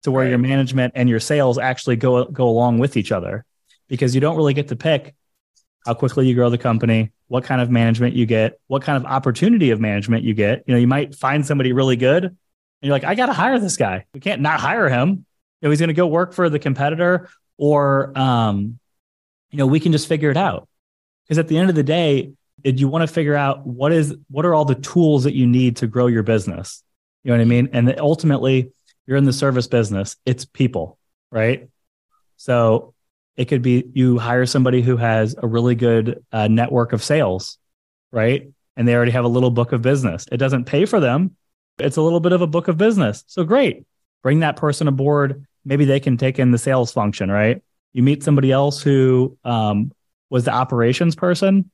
[0.03, 0.31] to where right.
[0.31, 3.45] your management and your sales actually go go along with each other
[3.89, 5.15] because you don't really get to pick
[5.87, 9.11] how quickly you grow the company, what kind of management you get, what kind of
[9.11, 10.65] opportunity of management you get.
[10.67, 12.37] You know, you might find somebody really good and
[12.83, 14.05] you're like, I got to hire this guy.
[14.13, 15.25] We can't not hire him.
[15.63, 18.79] know, he's going to go work for the competitor or, um,
[19.51, 20.69] you know, we can just figure it out.
[21.25, 22.33] Because at the end of the day,
[22.65, 25.77] you want to figure out what is what are all the tools that you need
[25.77, 26.83] to grow your business.
[27.23, 27.69] You know what I mean?
[27.73, 28.73] And ultimately,
[29.07, 30.17] you're in the service business.
[30.27, 30.99] It's people,
[31.31, 31.69] right?
[32.37, 32.95] So
[33.37, 37.59] it could be you hire somebody who has a really good uh, network of sales,
[38.13, 38.51] right?
[38.77, 40.27] And they already have a little book of business.
[40.31, 41.37] It doesn't pay for them.
[41.79, 43.25] It's a little bit of a book of business.
[43.27, 43.85] So great.
[44.23, 45.47] Bring that person aboard.
[45.65, 47.63] Maybe they can take in the sales function, right?
[47.93, 49.93] You meet somebody else who um,
[50.31, 51.71] was the operations person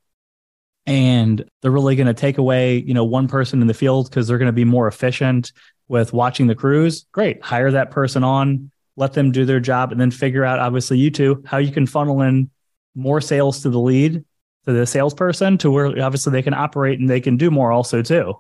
[0.87, 4.29] and they're really going to take away, you know, one person in the field because
[4.29, 5.53] they're going to be more efficient
[5.89, 7.07] with watching the crews.
[7.13, 7.43] Great.
[7.43, 11.11] Hire that person on, let them do their job and then figure out obviously you
[11.11, 12.51] two how you can funnel in
[12.95, 14.25] more sales to the lead
[14.65, 18.03] to the salesperson to where obviously they can operate and they can do more also
[18.03, 18.35] too.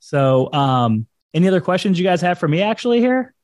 [0.00, 3.34] So, um, any other questions you guys have for me actually here?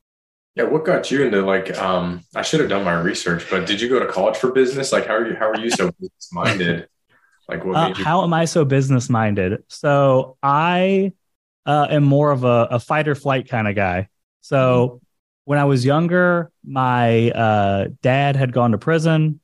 [0.55, 3.81] Yeah, what got you into like um I should have done my research, but did
[3.81, 4.93] you go to college for business?
[4.93, 6.89] Like how are you how are you so business minded?
[7.51, 9.65] Like what uh, you- how am I so business minded?
[9.69, 11.13] So I
[11.67, 14.09] uh, am more of a, a fight or flight kind of guy.
[14.41, 15.01] So
[15.45, 19.41] when I was younger, my uh, dad had gone to prison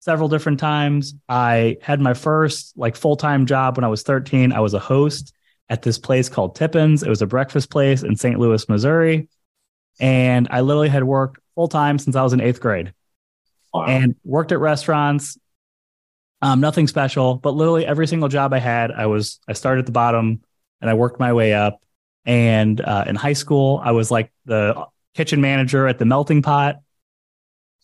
[0.00, 1.14] several different times.
[1.28, 4.52] I had my first like full time job when I was 13.
[4.52, 5.34] I was a host
[5.68, 7.02] at this place called Tippins.
[7.02, 8.38] It was a breakfast place in St.
[8.38, 9.28] Louis, Missouri.
[9.98, 12.92] And I literally had worked full time since I was in eighth grade
[13.72, 13.86] wow.
[13.86, 15.38] and worked at restaurants.
[16.44, 19.86] Um, nothing special, but literally every single job I had, I was, I started at
[19.86, 20.42] the bottom
[20.82, 21.82] and I worked my way up.
[22.26, 26.80] And uh, in high school, I was like the kitchen manager at the melting pot.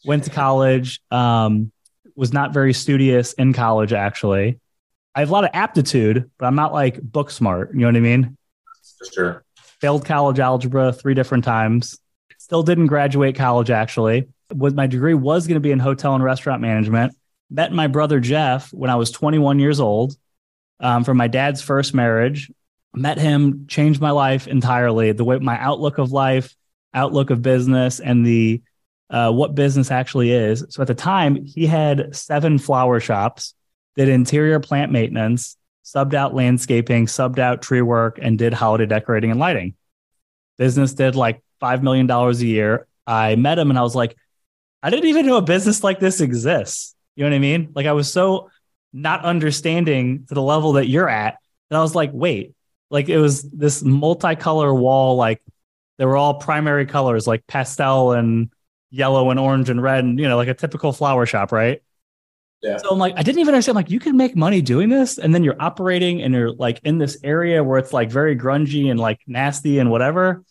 [0.04, 1.72] Went to college, um,
[2.14, 4.60] was not very studious in college, actually.
[5.14, 7.72] I have a lot of aptitude, but I'm not like book smart.
[7.72, 8.36] You know what I mean?
[8.98, 9.44] For sure.
[9.80, 11.98] Failed college algebra three different times.
[12.36, 14.28] Still didn't graduate college, actually.
[14.52, 17.16] What my degree was going to be in hotel and restaurant management.
[17.50, 20.16] Met my brother Jeff when I was 21 years old
[20.78, 22.50] um, from my dad's first marriage.
[22.94, 25.12] Met him, changed my life entirely.
[25.12, 26.54] The way my outlook of life,
[26.94, 28.62] outlook of business, and the
[29.10, 30.64] uh, what business actually is.
[30.70, 33.54] So at the time, he had seven flower shops,
[33.96, 39.30] did interior plant maintenance, subbed out landscaping, subbed out tree work, and did holiday decorating
[39.30, 39.74] and lighting.
[40.58, 42.86] Business did like $5 million a year.
[43.06, 44.16] I met him and I was like,
[44.82, 46.94] I didn't even know a business like this exists.
[47.20, 47.72] You know what I mean?
[47.74, 48.48] Like I was so
[48.94, 51.36] not understanding to the level that you're at
[51.68, 52.54] that I was like, wait,
[52.88, 55.42] like it was this multicolor wall, like
[55.98, 58.50] they were all primary colors, like pastel and
[58.88, 61.82] yellow and orange and red, and you know, like a typical flower shop, right?
[62.62, 62.78] Yeah.
[62.78, 63.76] So I'm like, I didn't even understand.
[63.76, 66.96] like, you can make money doing this, and then you're operating, and you're like in
[66.96, 70.42] this area where it's like very grungy and like nasty and whatever.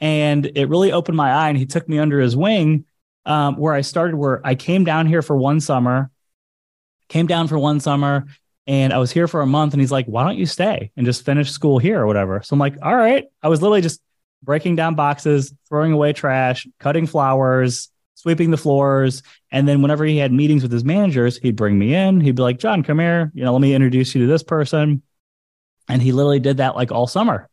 [0.00, 2.86] And it really opened my eye, and he took me under his wing,
[3.28, 4.16] um, where I started.
[4.16, 6.10] Where I came down here for one summer,
[7.08, 8.26] came down for one summer,
[8.66, 9.74] and I was here for a month.
[9.74, 12.54] And he's like, "Why don't you stay and just finish school here or whatever?" So
[12.54, 14.00] I'm like, "All right." I was literally just
[14.42, 19.22] breaking down boxes, throwing away trash, cutting flowers, sweeping the floors.
[19.50, 22.20] And then whenever he had meetings with his managers, he'd bring me in.
[22.20, 23.30] He'd be like, John, come here.
[23.34, 25.02] You know, let me introduce you to this person.
[25.88, 27.48] And he literally did that like all summer.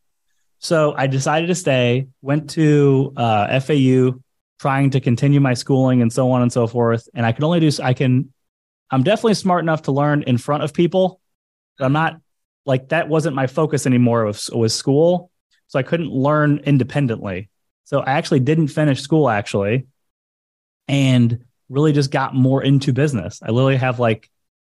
[0.59, 4.19] So I decided to stay, went to uh, FAU,
[4.59, 7.07] trying to continue my schooling and so on and so forth.
[7.13, 8.31] And I can only do, I can,
[8.91, 11.19] I'm definitely smart enough to learn in front of people.
[11.79, 12.19] I'm not
[12.65, 14.23] like that wasn't my focus anymore.
[14.23, 15.31] It was, it was school.
[15.67, 17.49] So I couldn't learn independently.
[17.85, 19.87] So I actually didn't finish school actually
[20.87, 23.39] and really just got more into business.
[23.43, 24.29] I literally have like,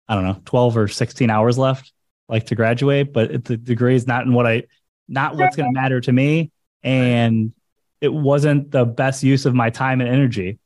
[0.07, 1.91] I don't know, 12 or 16 hours left
[2.27, 4.63] like to graduate, but the degree is not in what I,
[5.07, 6.51] not what's going to matter to me.
[6.83, 7.53] And
[8.01, 10.59] it wasn't the best use of my time and energy.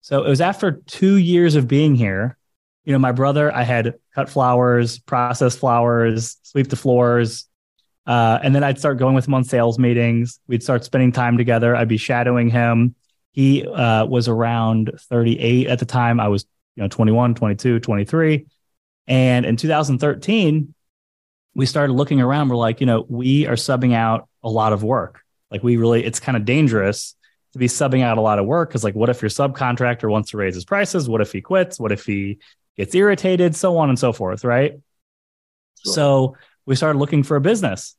[0.00, 2.36] So it was after two years of being here.
[2.84, 7.48] You know, my brother, I had cut flowers, process flowers, sweep the floors,
[8.06, 10.38] uh, and then I'd start going with him on sales meetings.
[10.46, 11.74] We'd start spending time together.
[11.74, 12.94] I'd be shadowing him.
[13.32, 16.20] He uh, was around 38 at the time.
[16.20, 16.46] I was,
[16.76, 18.46] you know, 21, 22, 23.
[19.08, 20.72] And in 2013,
[21.54, 22.48] we started looking around.
[22.48, 25.22] We're like, you know, we are subbing out a lot of work.
[25.50, 27.14] Like we really, it's kind of dangerous
[27.52, 30.30] to be subbing out a lot of work because, like, what if your subcontractor wants
[30.30, 31.08] to raise his prices?
[31.08, 31.80] What if he quits?
[31.80, 32.38] What if he
[32.76, 33.56] gets irritated?
[33.56, 34.72] So on and so forth, right?
[35.84, 35.92] Sure.
[35.92, 36.36] So
[36.66, 37.96] we started looking for a business.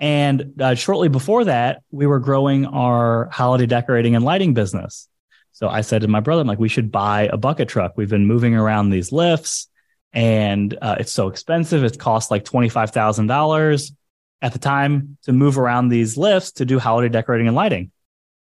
[0.00, 5.08] And uh, shortly before that, we were growing our holiday decorating and lighting business.
[5.52, 7.94] So I said to my brother, I'm like, we should buy a bucket truck.
[7.96, 9.68] We've been moving around these lifts
[10.12, 11.82] and uh, it's so expensive.
[11.82, 13.92] It costs like $25,000
[14.40, 17.90] at the time to move around these lifts to do holiday decorating and lighting.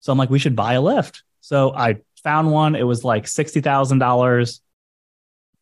[0.01, 1.22] So I'm like, we should buy a lift.
[1.40, 2.74] So I found one.
[2.74, 4.61] It was like $60,000.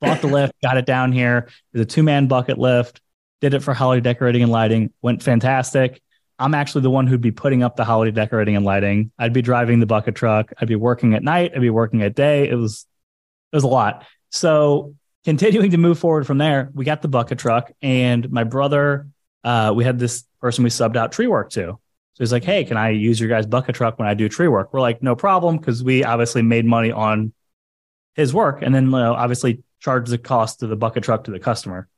[0.01, 1.49] Bought the lift, got it down here.
[1.73, 3.01] It was a two man bucket lift.
[3.41, 4.93] Did it for holiday decorating and lighting.
[5.03, 6.01] Went fantastic.
[6.39, 9.13] I'm actually the one who'd be putting up the holiday decorating and lighting.
[9.19, 10.53] I'd be driving the bucket truck.
[10.59, 11.53] I'd be working at night.
[11.55, 12.49] I'd be working at day.
[12.49, 12.87] It was
[13.53, 14.07] it was a lot.
[14.31, 19.09] So continuing to move forward from there, we got the bucket truck, and my brother,
[19.45, 21.79] uh, we had this person we subbed out tree work to.
[22.15, 24.49] So he's like, "Hey, can I use your guys' bucket truck when I do tree
[24.49, 27.33] work?" We're like, "No problem," because we obviously made money on
[28.15, 31.31] his work, and then you know, obviously charge the cost of the bucket truck to
[31.31, 31.89] the customer.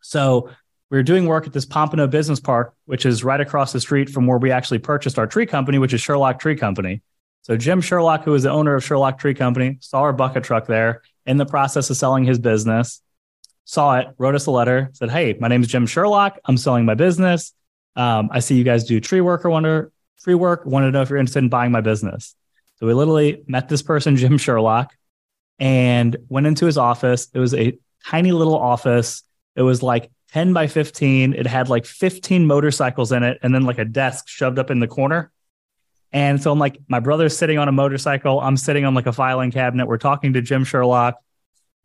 [0.00, 0.50] So
[0.90, 4.08] we were doing work at this Pompano Business Park, which is right across the street
[4.08, 7.02] from where we actually purchased our tree company, which is Sherlock Tree Company.
[7.42, 10.66] So Jim Sherlock, who is the owner of Sherlock Tree Company, saw our bucket truck
[10.66, 13.02] there in the process of selling his business,
[13.68, 16.38] saw it, wrote us a letter, said, Hey, my name is Jim Sherlock.
[16.46, 17.52] I'm selling my business.
[17.96, 19.92] Um, I see you guys do tree work or wonder
[20.24, 20.64] tree work.
[20.64, 22.34] Want to know if you're interested in buying my business.
[22.76, 24.96] So we literally met this person, Jim Sherlock,
[25.58, 27.28] and went into his office.
[27.34, 29.22] It was a tiny little office.
[29.54, 31.34] It was like 10 by 15.
[31.34, 34.80] It had like 15 motorcycles in it and then like a desk shoved up in
[34.80, 35.30] the corner.
[36.10, 38.40] And so I'm like, my brother's sitting on a motorcycle.
[38.40, 39.86] I'm sitting on like a filing cabinet.
[39.86, 41.16] We're talking to Jim Sherlock.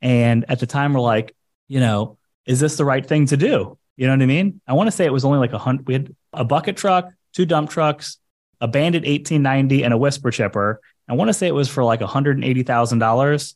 [0.02, 1.36] And at the time, we're like,
[1.74, 3.80] you know, is this the right thing to do?
[3.96, 4.62] You know what I mean?
[4.68, 5.88] I want to say it was only like a hundred.
[5.88, 8.20] We had a bucket truck, two dump trucks,
[8.62, 10.80] a Bandit 1890, and a Whisper Chipper.
[11.10, 13.56] I want to say it was for like $180,000.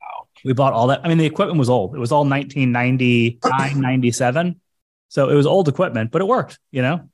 [0.00, 0.28] Wow.
[0.44, 1.00] We bought all that.
[1.02, 1.96] I mean, the equipment was old.
[1.96, 4.60] It was all 1999, 97.
[5.08, 7.10] So it was old equipment, but it worked, you know?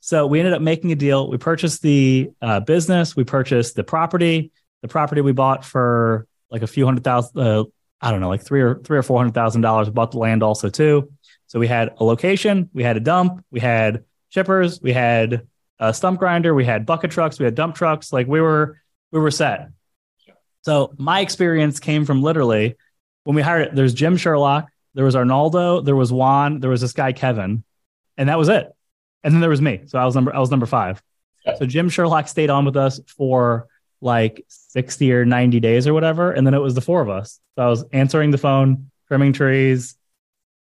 [0.00, 1.28] So we ended up making a deal.
[1.28, 4.50] We purchased the uh, business, we purchased the property.
[4.80, 7.64] The property we bought for like a few hundred thousand, uh,
[8.04, 9.88] I don't know, like three or three or four hundred thousand dollars.
[9.88, 11.10] Bought the land also too.
[11.46, 15.46] So we had a location, we had a dump, we had chippers, we had
[15.78, 18.12] a stump grinder, we had bucket trucks, we had dump trucks.
[18.12, 18.78] Like we were
[19.10, 19.70] we were set.
[20.60, 22.76] So my experience came from literally
[23.22, 23.74] when we hired it.
[23.74, 27.64] There's Jim Sherlock, there was Arnaldo, there was Juan, there was this guy Kevin,
[28.18, 28.70] and that was it.
[29.22, 29.80] And then there was me.
[29.86, 31.02] So I was number I was number five.
[31.58, 33.66] So Jim Sherlock stayed on with us for
[34.02, 34.44] like
[34.74, 36.32] 60 or 90 days or whatever.
[36.32, 37.40] And then it was the four of us.
[37.56, 39.96] So I was answering the phone, trimming trees,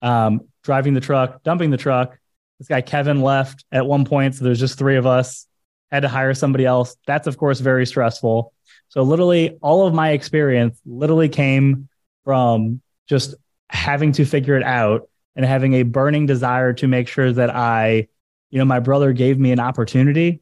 [0.01, 2.17] um, driving the truck, dumping the truck.
[2.59, 4.35] This guy Kevin left at one point.
[4.35, 5.47] So there's just three of us.
[5.91, 6.95] Had to hire somebody else.
[7.07, 8.53] That's of course very stressful.
[8.89, 11.89] So literally all of my experience literally came
[12.23, 13.35] from just
[13.69, 18.07] having to figure it out and having a burning desire to make sure that I
[18.51, 20.41] you know, my brother gave me an opportunity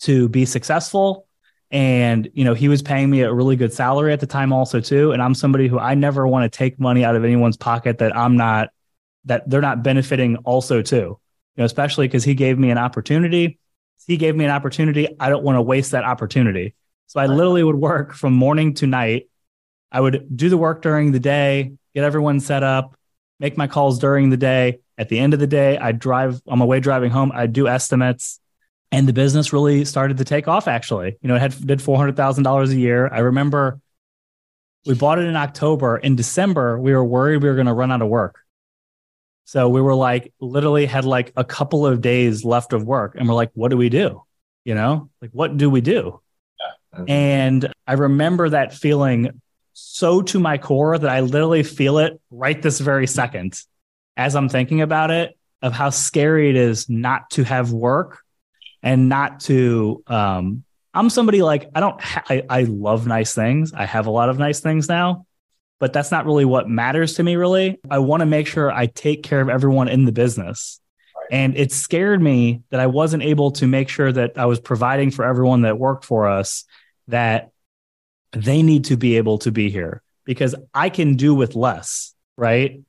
[0.00, 1.26] to be successful.
[1.70, 4.80] And, you know, he was paying me a really good salary at the time, also,
[4.80, 5.12] too.
[5.12, 8.16] And I'm somebody who I never want to take money out of anyone's pocket that
[8.16, 8.70] I'm not,
[9.26, 10.96] that they're not benefiting also, too.
[10.96, 11.18] You
[11.58, 13.58] know, especially because he gave me an opportunity.
[14.06, 15.08] He gave me an opportunity.
[15.20, 16.74] I don't want to waste that opportunity.
[17.06, 19.28] So I literally would work from morning to night.
[19.92, 22.96] I would do the work during the day, get everyone set up,
[23.38, 26.58] make my calls during the day, at the end of the day, I drive on
[26.58, 28.38] my way driving home, I do estimates
[28.92, 31.16] and the business really started to take off actually.
[31.20, 33.08] You know, it had did $400,000 a year.
[33.12, 33.80] I remember
[34.86, 35.96] we bought it in October.
[35.98, 38.40] In December, we were worried we were going to run out of work.
[39.44, 43.16] So we were like, literally had like a couple of days left of work.
[43.16, 44.22] And we're like, what do we do?
[44.64, 46.20] You know, like, what do we do?
[46.92, 47.04] Yeah.
[47.08, 49.40] And I remember that feeling
[49.72, 53.60] so to my core that I literally feel it right this very second
[54.16, 58.22] as I'm thinking about it of how scary it is not to have work
[58.82, 63.72] and not to um I'm somebody like I don't ha- I, I love nice things.
[63.72, 65.26] I have a lot of nice things now,
[65.78, 67.78] but that's not really what matters to me really.
[67.88, 70.80] I want to make sure I take care of everyone in the business.
[71.30, 75.12] And it scared me that I wasn't able to make sure that I was providing
[75.12, 76.64] for everyone that worked for us
[77.06, 77.50] that
[78.32, 82.80] they need to be able to be here because I can do with less, right?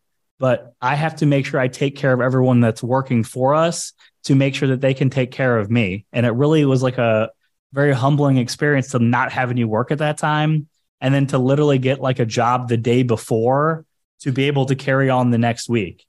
[0.41, 3.93] but I have to make sure I take care of everyone that's working for us
[4.23, 6.05] to make sure that they can take care of me.
[6.13, 7.31] And it really was like a
[7.73, 10.67] very humbling experience to not have any work at that time
[10.99, 13.85] and then to literally get like a job the day before
[14.21, 16.05] to be able to carry on the next week.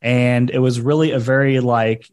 [0.00, 2.08] And it was really a very like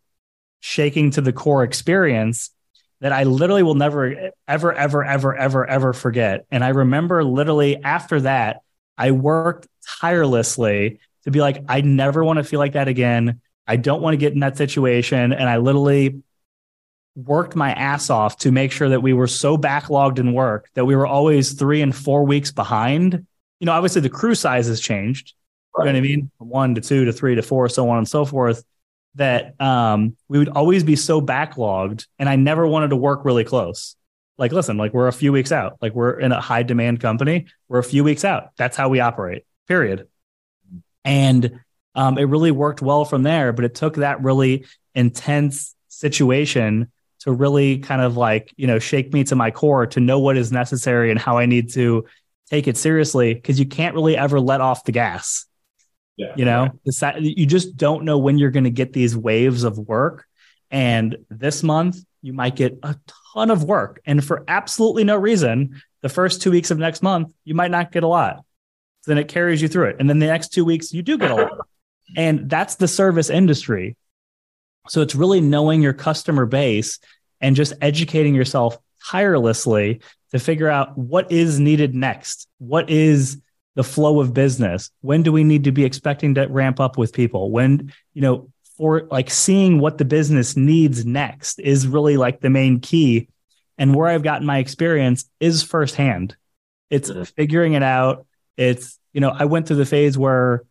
[0.60, 2.52] shaking to the core experience
[3.00, 6.46] that I literally will never, ever, ever, ever, ever, ever forget.
[6.52, 8.62] And I remember literally after that,
[8.98, 9.68] I worked
[10.02, 13.42] tirelessly to be like, I never want to feel like that again.
[13.68, 15.34] I don't want to get in that situation.
[15.34, 16.22] And I literally
[17.16, 20.86] worked my ass off to make sure that we were so backlogged in work that
[20.86, 23.26] we were always three and four weeks behind.
[23.60, 25.34] You know, obviously the crew size has changed.
[25.76, 25.88] Right.
[25.88, 26.32] You know what I mean?
[26.38, 28.64] From one to two to three to four, so on and so forth.
[29.16, 33.44] That um, we would always be so backlogged, and I never wanted to work really
[33.44, 33.96] close.
[34.38, 35.78] like, listen, like we're a few weeks out.
[35.82, 37.48] Like we're in a high demand company.
[37.68, 38.52] We're a few weeks out.
[38.58, 40.08] That's how we operate, period.
[41.04, 41.60] And
[41.98, 46.92] um, it really worked well from there, but it took that really intense situation
[47.22, 50.38] to really kind of like, you know, shake me to my core to know what
[50.38, 52.06] is necessary and how I need to
[52.52, 55.46] take it seriously because you can't really ever let off the gas.
[56.18, 56.34] Yeah.
[56.36, 59.78] You know, the, you just don't know when you're going to get these waves of
[59.78, 60.26] work.
[60.70, 62.96] And this month, you might get a
[63.34, 64.02] ton of work.
[64.06, 67.92] And for absolutely no reason, the first two weeks of next month, you might not
[67.92, 68.38] get a lot.
[69.02, 69.96] So then it carries you through it.
[70.00, 71.68] And then the next two weeks, you do get a lot.
[72.16, 73.98] And that's the service industry.
[74.88, 77.00] So it's really knowing your customer base
[77.42, 80.02] and just educating yourself tirelessly
[80.32, 82.48] to figure out what is needed next.
[82.58, 83.42] What is
[83.76, 84.90] the flow of business?
[85.02, 87.52] When do we need to be expecting to ramp up with people?
[87.52, 92.50] When, you know, for like seeing what the business needs next is really like the
[92.50, 93.28] main key.
[93.78, 96.36] And where I've gotten my experience is firsthand.
[96.90, 97.24] It's mm-hmm.
[97.24, 98.26] figuring it out.
[98.56, 100.64] It's, you know, I went through the phase where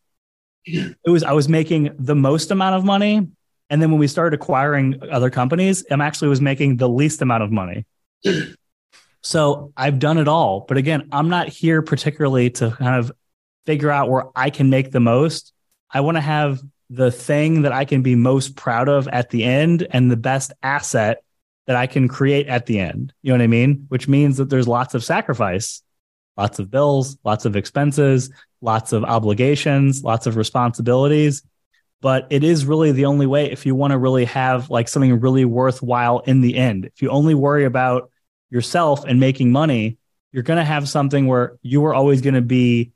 [0.67, 3.29] it was, I was making the most amount of money.
[3.71, 7.43] And then when we started acquiring other companies, I'm actually was making the least amount
[7.43, 7.87] of money.
[9.23, 10.61] So I've done it all.
[10.69, 13.11] But again, I'm not here particularly to kind of
[13.65, 15.53] figure out where I can make the most.
[15.91, 16.61] I want to have
[16.91, 20.53] the thing that I can be most proud of at the end and the best
[20.63, 21.25] asset
[21.67, 23.13] that I can create at the end.
[23.23, 23.87] You know what I mean?
[23.89, 25.83] Which means that there's lots of sacrifice,
[26.37, 28.31] lots of bills, lots of expenses,
[28.61, 31.43] lots of obligations, lots of responsibilities.
[32.03, 35.19] But it is really the only way if you want to really have like something
[35.21, 36.85] really worthwhile in the end.
[36.85, 38.11] If you only worry about
[38.51, 39.99] yourself and making money,
[40.31, 42.93] you're going to have something where you are always going to be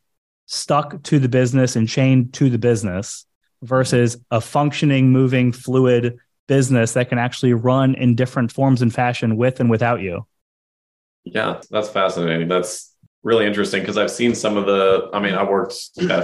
[0.47, 3.25] stuck to the business and chained to the business
[3.63, 9.37] versus a functioning, moving, fluid business that can actually run in different forms and fashion
[9.37, 10.27] with and without you.
[11.25, 12.49] Yeah, that's fascinating.
[12.49, 12.90] That's
[13.23, 15.75] really interesting because I've seen some of the, I mean, I worked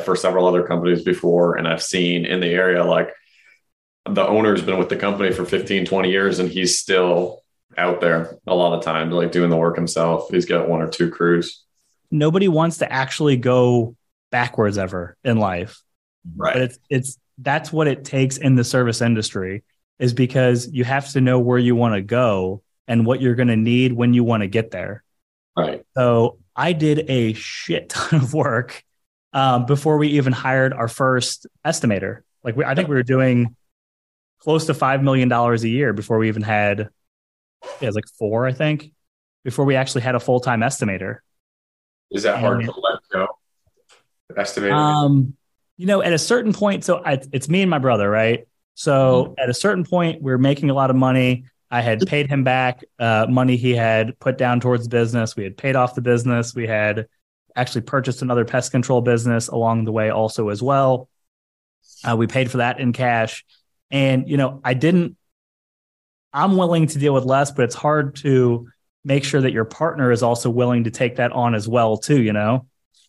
[0.05, 3.12] for several other companies before and I've seen in the area like
[4.09, 7.42] the owner's been with the company for 15, 20 years and he's still
[7.76, 10.28] out there a lot of times, like doing the work himself.
[10.30, 11.64] He's got one or two crews.
[12.11, 13.97] Nobody wants to actually go
[14.30, 15.82] backwards ever in life.
[16.36, 16.55] Right.
[16.55, 19.64] But it's it's that's what it takes in the service industry
[19.99, 23.49] is because you have to know where you want to go and what you're going
[23.49, 25.03] to need when you want to get there.
[25.57, 25.84] Right.
[25.97, 28.82] So I did a shit ton of work
[29.32, 32.20] um, before we even hired our first estimator.
[32.42, 33.57] Like we, I think we were doing
[34.38, 36.88] close to five million dollars a year before we even had
[37.80, 38.92] yeah, it's like four, I think,
[39.44, 41.18] before we actually had a full time estimator.
[42.11, 43.26] Is that hard to let go?
[44.36, 44.76] Estimating?
[44.76, 45.36] Um,
[45.76, 48.46] you know, at a certain point, so I, it's me and my brother, right?
[48.74, 49.34] So mm-hmm.
[49.38, 51.46] at a certain point, we are making a lot of money.
[51.70, 55.36] I had paid him back uh, money he had put down towards business.
[55.36, 56.54] We had paid off the business.
[56.54, 57.06] We had
[57.54, 61.08] actually purchased another pest control business along the way, also as well.
[62.08, 63.44] Uh, we paid for that in cash,
[63.90, 65.16] and you know, I didn't
[66.36, 68.68] I'm willing to deal with less, but it's hard to
[69.04, 72.20] make sure that your partner is also willing to take that on as well, too,
[72.20, 72.66] you know?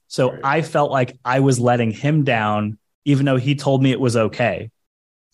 [0.08, 0.42] So right.
[0.44, 4.16] I felt like I was letting him down, even though he told me it was
[4.16, 4.72] okay.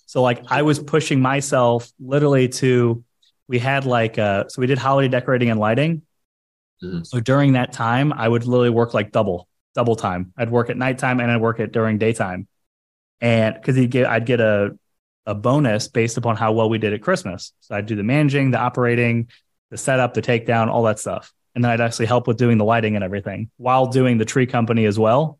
[0.07, 3.03] So like I was pushing myself literally to,
[3.47, 6.01] we had like, uh, so we did holiday decorating and lighting.
[6.83, 7.03] Mm-hmm.
[7.03, 10.33] So during that time, I would literally work like double, double time.
[10.37, 12.47] I'd work at nighttime and I'd work it during daytime.
[13.21, 14.77] And because he'd get, I'd get a
[15.25, 17.53] a bonus based upon how well we did at Christmas.
[17.61, 19.29] So I'd do the managing, the operating,
[19.69, 21.31] the setup, the takedown, all that stuff.
[21.55, 24.47] And then I'd actually help with doing the lighting and everything while doing the tree
[24.47, 25.39] company as well.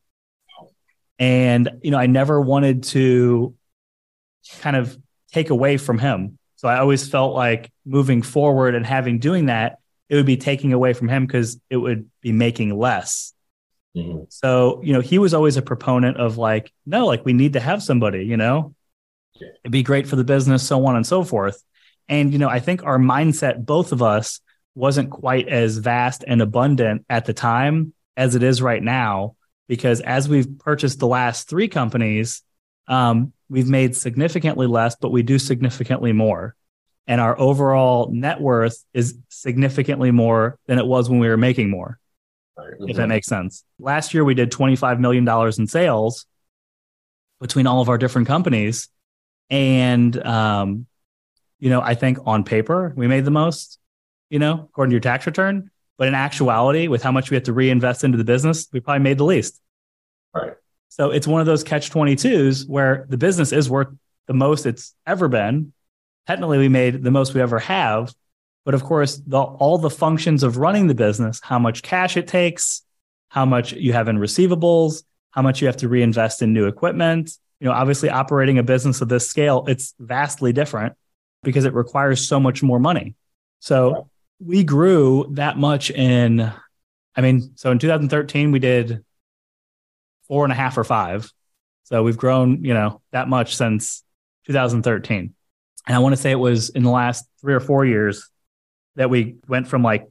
[1.19, 3.55] And, you know, I never wanted to
[4.59, 4.97] kind of
[5.31, 6.37] take away from him.
[6.63, 10.73] So I always felt like moving forward and having doing that, it would be taking
[10.73, 13.33] away from him because it would be making less.
[13.95, 14.23] Mm-hmm.
[14.29, 17.59] So, you know, he was always a proponent of like, no, like we need to
[17.59, 18.73] have somebody, you know,
[19.39, 21.63] It'd be great for the business, so on and so forth.
[22.07, 24.39] And, you know, I think our mindset, both of us,
[24.75, 29.35] wasn't quite as vast and abundant at the time as it is right now.
[29.67, 32.41] Because as we've purchased the last three companies,
[32.87, 36.55] um, we've made significantly less, but we do significantly more.
[37.05, 41.69] And our overall net worth is significantly more than it was when we were making
[41.69, 41.99] more,
[42.57, 42.89] mm-hmm.
[42.89, 43.63] if that makes sense.
[43.77, 45.27] Last year, we did $25 million
[45.57, 46.25] in sales
[47.41, 48.87] between all of our different companies.
[49.49, 50.85] And, um,
[51.59, 53.79] you know, I think on paper we made the most,
[54.29, 55.69] you know, according to your tax return.
[55.97, 59.03] But in actuality, with how much we have to reinvest into the business, we probably
[59.03, 59.61] made the least.
[60.33, 60.53] Right.
[60.93, 63.87] So it's one of those catch 22s where the business is worth
[64.27, 65.73] the most it's ever been.
[66.27, 68.13] Technically, we made the most we ever have,
[68.63, 72.27] But of course, the, all the functions of running the business, how much cash it
[72.27, 72.83] takes,
[73.29, 77.39] how much you have in receivables, how much you have to reinvest in new equipment.
[77.59, 80.93] You know, obviously operating a business of this scale, it's vastly different
[81.41, 83.15] because it requires so much more money.
[83.61, 86.51] So we grew that much in,
[87.15, 89.03] I mean, so in 2013, we did
[90.27, 91.31] four and a half or five.
[91.83, 94.03] So we've grown, you know, that much since
[94.47, 95.33] 2013.
[95.85, 98.29] And I want to say it was in the last three or four years
[98.95, 100.09] that we went from like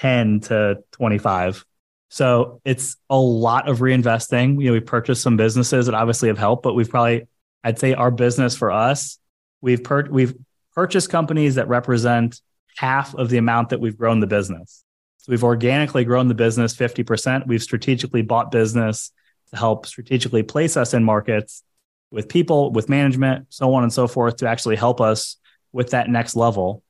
[0.00, 1.64] 10 to 25.
[2.08, 4.60] So it's a lot of reinvesting.
[4.60, 7.26] You know, we purchased some businesses that obviously have helped, but we've probably,
[7.62, 9.18] I'd say our business for us,
[9.60, 10.34] we've per- we've
[10.74, 12.40] purchased companies that represent
[12.76, 14.84] half of the amount that we've grown the business.
[15.18, 17.46] So we've organically grown the business 50%.
[17.46, 19.12] We've strategically bought business
[19.52, 21.62] help strategically place us in markets
[22.10, 25.36] with people, with management, so on and so forth to actually help us
[25.72, 26.82] with that next level.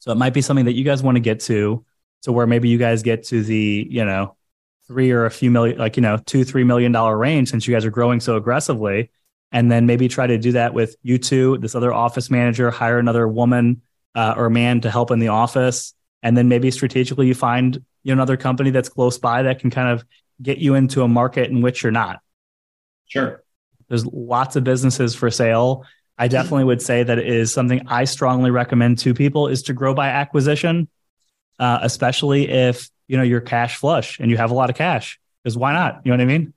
[0.00, 1.84] So it might be something that you guys want to get to,
[2.22, 4.36] to where maybe you guys get to the, you know,
[4.86, 7.84] three or a few million, like, you know, two, $3 million range since you guys
[7.84, 9.10] are growing so aggressively.
[9.52, 12.98] And then maybe try to do that with you two, this other office manager, hire
[12.98, 13.82] another woman
[14.14, 15.94] uh, or man to help in the office.
[16.22, 19.70] And then maybe strategically you find you know, another company that's close by that can
[19.70, 20.04] kind of
[20.42, 22.20] get you into a market in which you're not.
[23.06, 23.42] Sure.
[23.88, 25.84] There's lots of businesses for sale.
[26.16, 29.72] I definitely would say that it is something I strongly recommend to people is to
[29.72, 30.88] grow by acquisition,
[31.58, 35.18] uh, especially if you know you're cash flush and you have a lot of cash.
[35.42, 36.00] Because why not?
[36.04, 36.54] You know what I mean?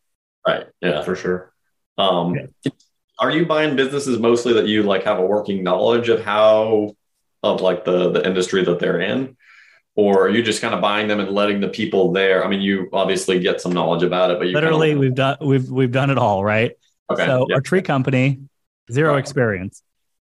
[0.48, 0.66] Right.
[0.82, 1.52] Yeah, for sure.
[1.98, 2.72] Um, yeah.
[3.20, 6.96] Are you buying businesses mostly that you like have a working knowledge of how
[7.42, 9.36] of like the the industry that they're in?
[9.98, 12.46] Or are you just kind of buying them and letting the people there?
[12.46, 15.00] I mean, you obviously get some knowledge about it, but you literally kind of...
[15.00, 16.72] we've done we've we've done it all, right?
[17.10, 17.26] Okay.
[17.26, 18.40] So our tree company,
[18.92, 19.82] zero experience.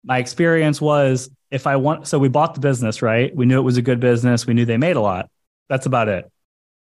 [0.03, 3.35] My experience was if I want, so we bought the business, right?
[3.35, 4.47] We knew it was a good business.
[4.47, 5.29] We knew they made a lot.
[5.69, 6.31] That's about it.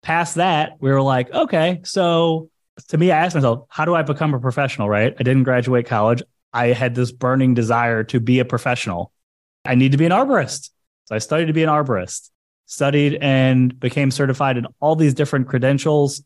[0.02, 2.50] Past that, we were like, okay, so
[2.88, 5.14] to me, I asked myself, how do I become a professional, right?
[5.20, 6.24] I didn't graduate college.
[6.54, 9.12] I had this burning desire to be a professional.
[9.66, 10.70] I need to be an arborist.
[11.06, 12.30] So I studied to be an arborist
[12.72, 16.24] studied and became certified in all these different credentials.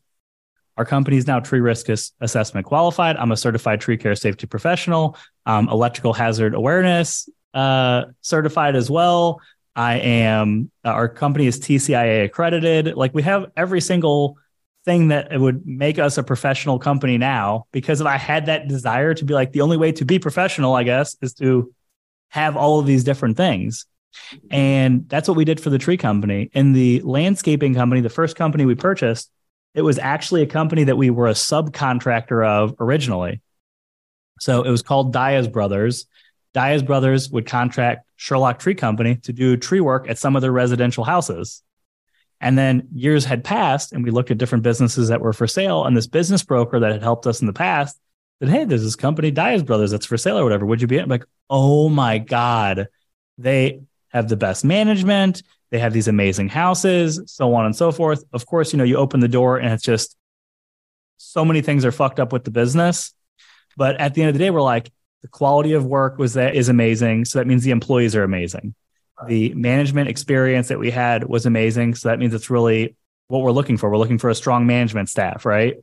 [0.76, 1.88] Our company is now tree risk
[2.20, 3.16] assessment qualified.
[3.16, 9.40] I'm a certified tree care safety professional, um, electrical hazard awareness uh, certified as well.
[9.74, 12.94] I am, uh, our company is TCIA accredited.
[12.94, 14.38] Like we have every single
[14.84, 19.14] thing that would make us a professional company now because if I had that desire
[19.14, 21.74] to be like the only way to be professional, I guess, is to
[22.28, 23.86] have all of these different things.
[24.50, 26.50] And that's what we did for the tree company.
[26.54, 29.30] And the landscaping company, the first company we purchased,
[29.74, 33.40] it was actually a company that we were a subcontractor of originally.
[34.40, 36.06] So it was called Diaz Brothers.
[36.54, 40.52] Diaz Brothers would contract Sherlock Tree Company to do tree work at some of their
[40.52, 41.62] residential houses.
[42.40, 45.84] And then years had passed, and we looked at different businesses that were for sale.
[45.84, 47.98] And this business broker that had helped us in the past
[48.38, 50.66] said, Hey, there's this company, Diaz Brothers, that's for sale or whatever.
[50.66, 50.96] Would you be?
[50.96, 51.04] in?
[51.04, 52.88] I'm like, oh my God.
[53.38, 53.80] They
[54.16, 55.42] have the best management.
[55.70, 58.24] They have these amazing houses, so on and so forth.
[58.32, 60.16] Of course, you know, you open the door and it's just
[61.18, 63.12] so many things are fucked up with the business.
[63.76, 64.90] But at the end of the day, we're like,
[65.22, 67.24] the quality of work was that is amazing.
[67.24, 68.74] So that means the employees are amazing.
[69.26, 71.94] The management experience that we had was amazing.
[71.94, 72.96] So that means it's really
[73.28, 73.90] what we're looking for.
[73.90, 75.76] We're looking for a strong management staff, right?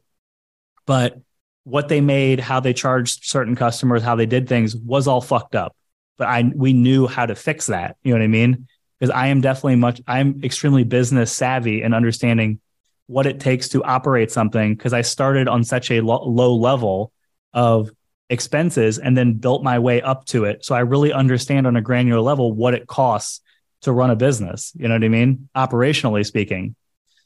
[0.85, 1.19] But
[1.65, 5.55] what they made, how they charged certain customers, how they did things was all fucked
[5.55, 5.75] up
[6.17, 7.97] but I we knew how to fix that.
[8.03, 8.67] You know what I mean?
[8.99, 12.59] Because I am definitely much I'm extremely business savvy and understanding
[13.07, 17.11] what it takes to operate something because I started on such a lo- low level
[17.53, 17.91] of
[18.29, 20.63] expenses and then built my way up to it.
[20.63, 23.41] So I really understand on a granular level what it costs
[23.81, 24.71] to run a business.
[24.75, 25.49] You know what I mean?
[25.55, 26.75] Operationally speaking.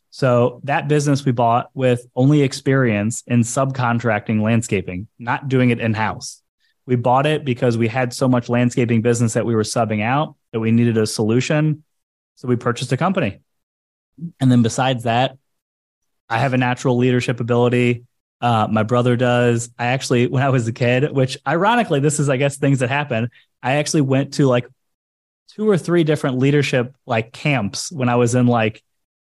[0.09, 5.93] So that business we bought with only experience in subcontracting landscaping, not doing it in
[5.93, 6.41] house.
[6.87, 10.35] We bought it because we had so much landscaping business that we were subbing out
[10.51, 11.83] that we needed a solution.
[12.35, 13.41] So we purchased a company.
[14.39, 15.37] And then besides that,
[16.29, 18.05] I have a natural leadership ability.
[18.41, 19.69] Uh, my brother does.
[19.77, 22.89] I actually, when I was a kid, which ironically, this is, I guess, things that
[22.89, 23.29] happen.
[23.61, 24.67] I actually went to like
[25.49, 28.83] two or three different leadership like camps when I was in like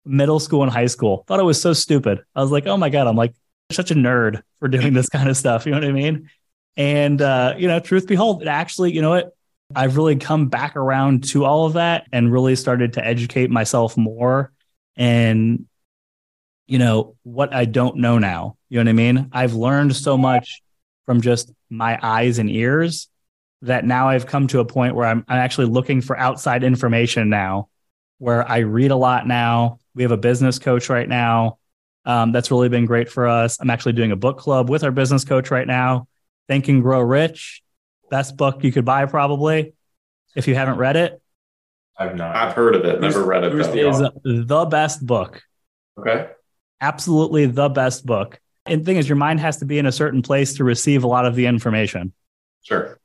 [0.05, 1.25] middle school and high school.
[1.27, 2.21] Thought it was so stupid.
[2.35, 3.35] I was like, oh my God, I'm like
[3.71, 5.67] such a nerd for doing this kind of stuff.
[5.67, 6.31] You know what I mean?
[6.79, 9.35] And, uh, you know, truth behold, it actually, you know what?
[9.74, 13.99] I've really come back around to all of that and really started to educate myself
[13.99, 14.53] more
[14.97, 15.66] and,
[16.66, 18.57] you know, what I don't know now.
[18.70, 19.29] You know what I mean?
[19.33, 20.62] I've learned so much
[21.05, 23.09] from just my eyes and ears
[23.62, 27.29] that now I've come to a point where I'm, I'm actually looking for outside information
[27.29, 27.68] now,
[28.18, 29.81] where I read a lot now.
[29.95, 31.59] We have a business coach right now.
[32.05, 33.59] Um, that's really been great for us.
[33.61, 36.08] I'm actually doing a book club with our business coach right now.
[36.49, 37.63] Think and Grow Rich,
[38.11, 39.75] best book you could buy probably
[40.35, 41.21] if you haven't read it.
[41.97, 42.35] I've not.
[42.35, 43.53] I've heard of it, never read it.
[43.53, 44.13] who's though.
[44.25, 45.43] Is the best book.
[45.99, 46.31] okay.
[46.81, 48.39] Absolutely the best book.
[48.65, 51.03] And the thing is, your mind has to be in a certain place to receive
[51.03, 52.13] a lot of the information.
[52.63, 53.01] Sure.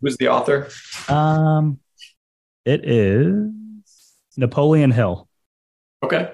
[0.00, 0.68] Who's the author?
[1.08, 1.78] Um,
[2.64, 3.52] it is
[4.36, 5.28] Napoleon Hill.
[6.02, 6.32] Okay.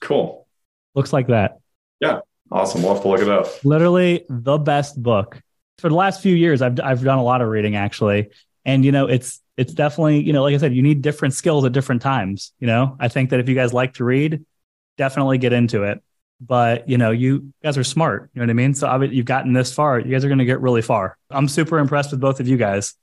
[0.00, 0.46] Cool.
[0.94, 1.58] Looks like that.
[2.00, 2.20] Yeah.
[2.52, 2.82] Awesome.
[2.82, 3.64] We'll have to look it up.
[3.64, 5.40] Literally the best book.
[5.80, 8.30] For the last few years, I've I've done a lot of reading actually,
[8.64, 11.64] and you know, it's it's definitely you know, like I said, you need different skills
[11.64, 12.52] at different times.
[12.60, 14.44] You know, I think that if you guys like to read,
[14.98, 16.02] definitely get into it.
[16.40, 18.30] But you know, you guys are smart.
[18.34, 18.74] You know what I mean?
[18.74, 19.98] So you've gotten this far.
[19.98, 21.16] You guys are going to get really far.
[21.30, 22.94] I'm super impressed with both of you guys.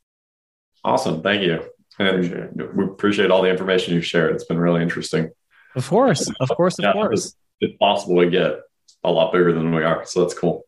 [0.83, 1.21] Awesome.
[1.21, 1.63] Thank you.
[1.99, 4.35] And we appreciate all the information you've shared.
[4.35, 5.31] It's been really interesting.
[5.75, 7.35] Of course, of course, of Yeah, course.
[7.59, 8.59] It's possible to get
[9.03, 10.05] a lot bigger than we are.
[10.05, 10.66] So that's cool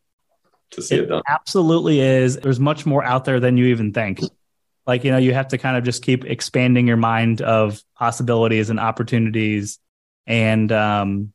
[0.71, 1.21] to see it, It done.
[1.27, 2.37] absolutely is.
[2.37, 4.21] There's much more out there than you even think.
[4.87, 8.69] Like, you know, you have to kind of just keep expanding your mind of possibilities
[8.69, 9.79] and opportunities.
[10.25, 11.33] And um,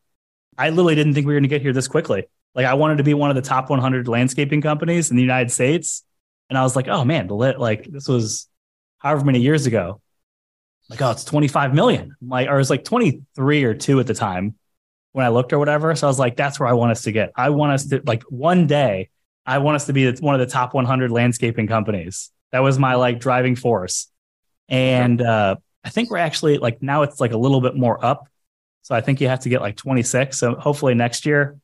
[0.58, 2.28] I literally didn't think we were going to get here this quickly.
[2.54, 5.50] Like, I wanted to be one of the top 100 landscaping companies in the United
[5.50, 6.04] States.
[6.50, 8.48] And I was like, oh man, the lit, like this was
[8.98, 10.00] however many years ago.
[10.90, 12.14] Like, oh, it's 25 million.
[12.20, 14.54] Like, or it was like 23 or two at the time
[15.12, 15.94] when I looked or whatever.
[15.94, 17.32] So I was like, that's where I want us to get.
[17.36, 19.08] I want us to like one day,
[19.46, 22.30] I want us to be one of the top 100 landscaping companies.
[22.52, 24.08] That was my like driving force.
[24.68, 28.28] And uh, I think we're actually like now it's like a little bit more up.
[28.82, 30.38] So I think you have to get like 26.
[30.38, 31.56] So hopefully next year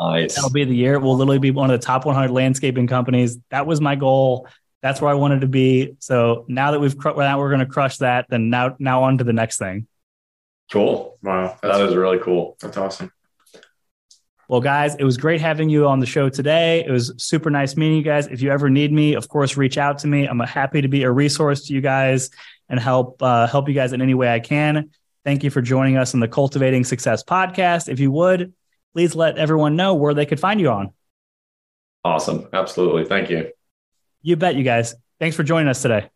[0.00, 0.34] Nice.
[0.34, 0.98] that'll be the year.
[0.98, 3.38] We'll literally be one of the top 100 landscaping companies.
[3.50, 4.48] That was my goal.
[4.82, 5.96] That's where I wanted to be.
[5.98, 9.18] So now that we've cr- now we're going to crush that, then now now on
[9.18, 9.86] to the next thing.
[10.72, 11.18] Cool.
[11.22, 12.56] Wow, that's, That is really cool.
[12.60, 13.12] that's awesome.
[14.50, 16.84] Well, guys, it was great having you on the show today.
[16.84, 18.26] It was super nice meeting you guys.
[18.26, 20.26] If you ever need me, of course, reach out to me.
[20.26, 22.30] I'm happy to be a resource to you guys
[22.68, 24.90] and help uh, help you guys in any way I can.
[25.24, 27.88] Thank you for joining us on the Cultivating Success podcast.
[27.88, 28.52] If you would,
[28.92, 30.92] please let everyone know where they could find you on.
[32.04, 32.48] Awesome.
[32.52, 33.04] Absolutely.
[33.04, 33.52] Thank you.
[34.22, 34.96] You bet, you guys.
[35.20, 36.10] Thanks for joining us today.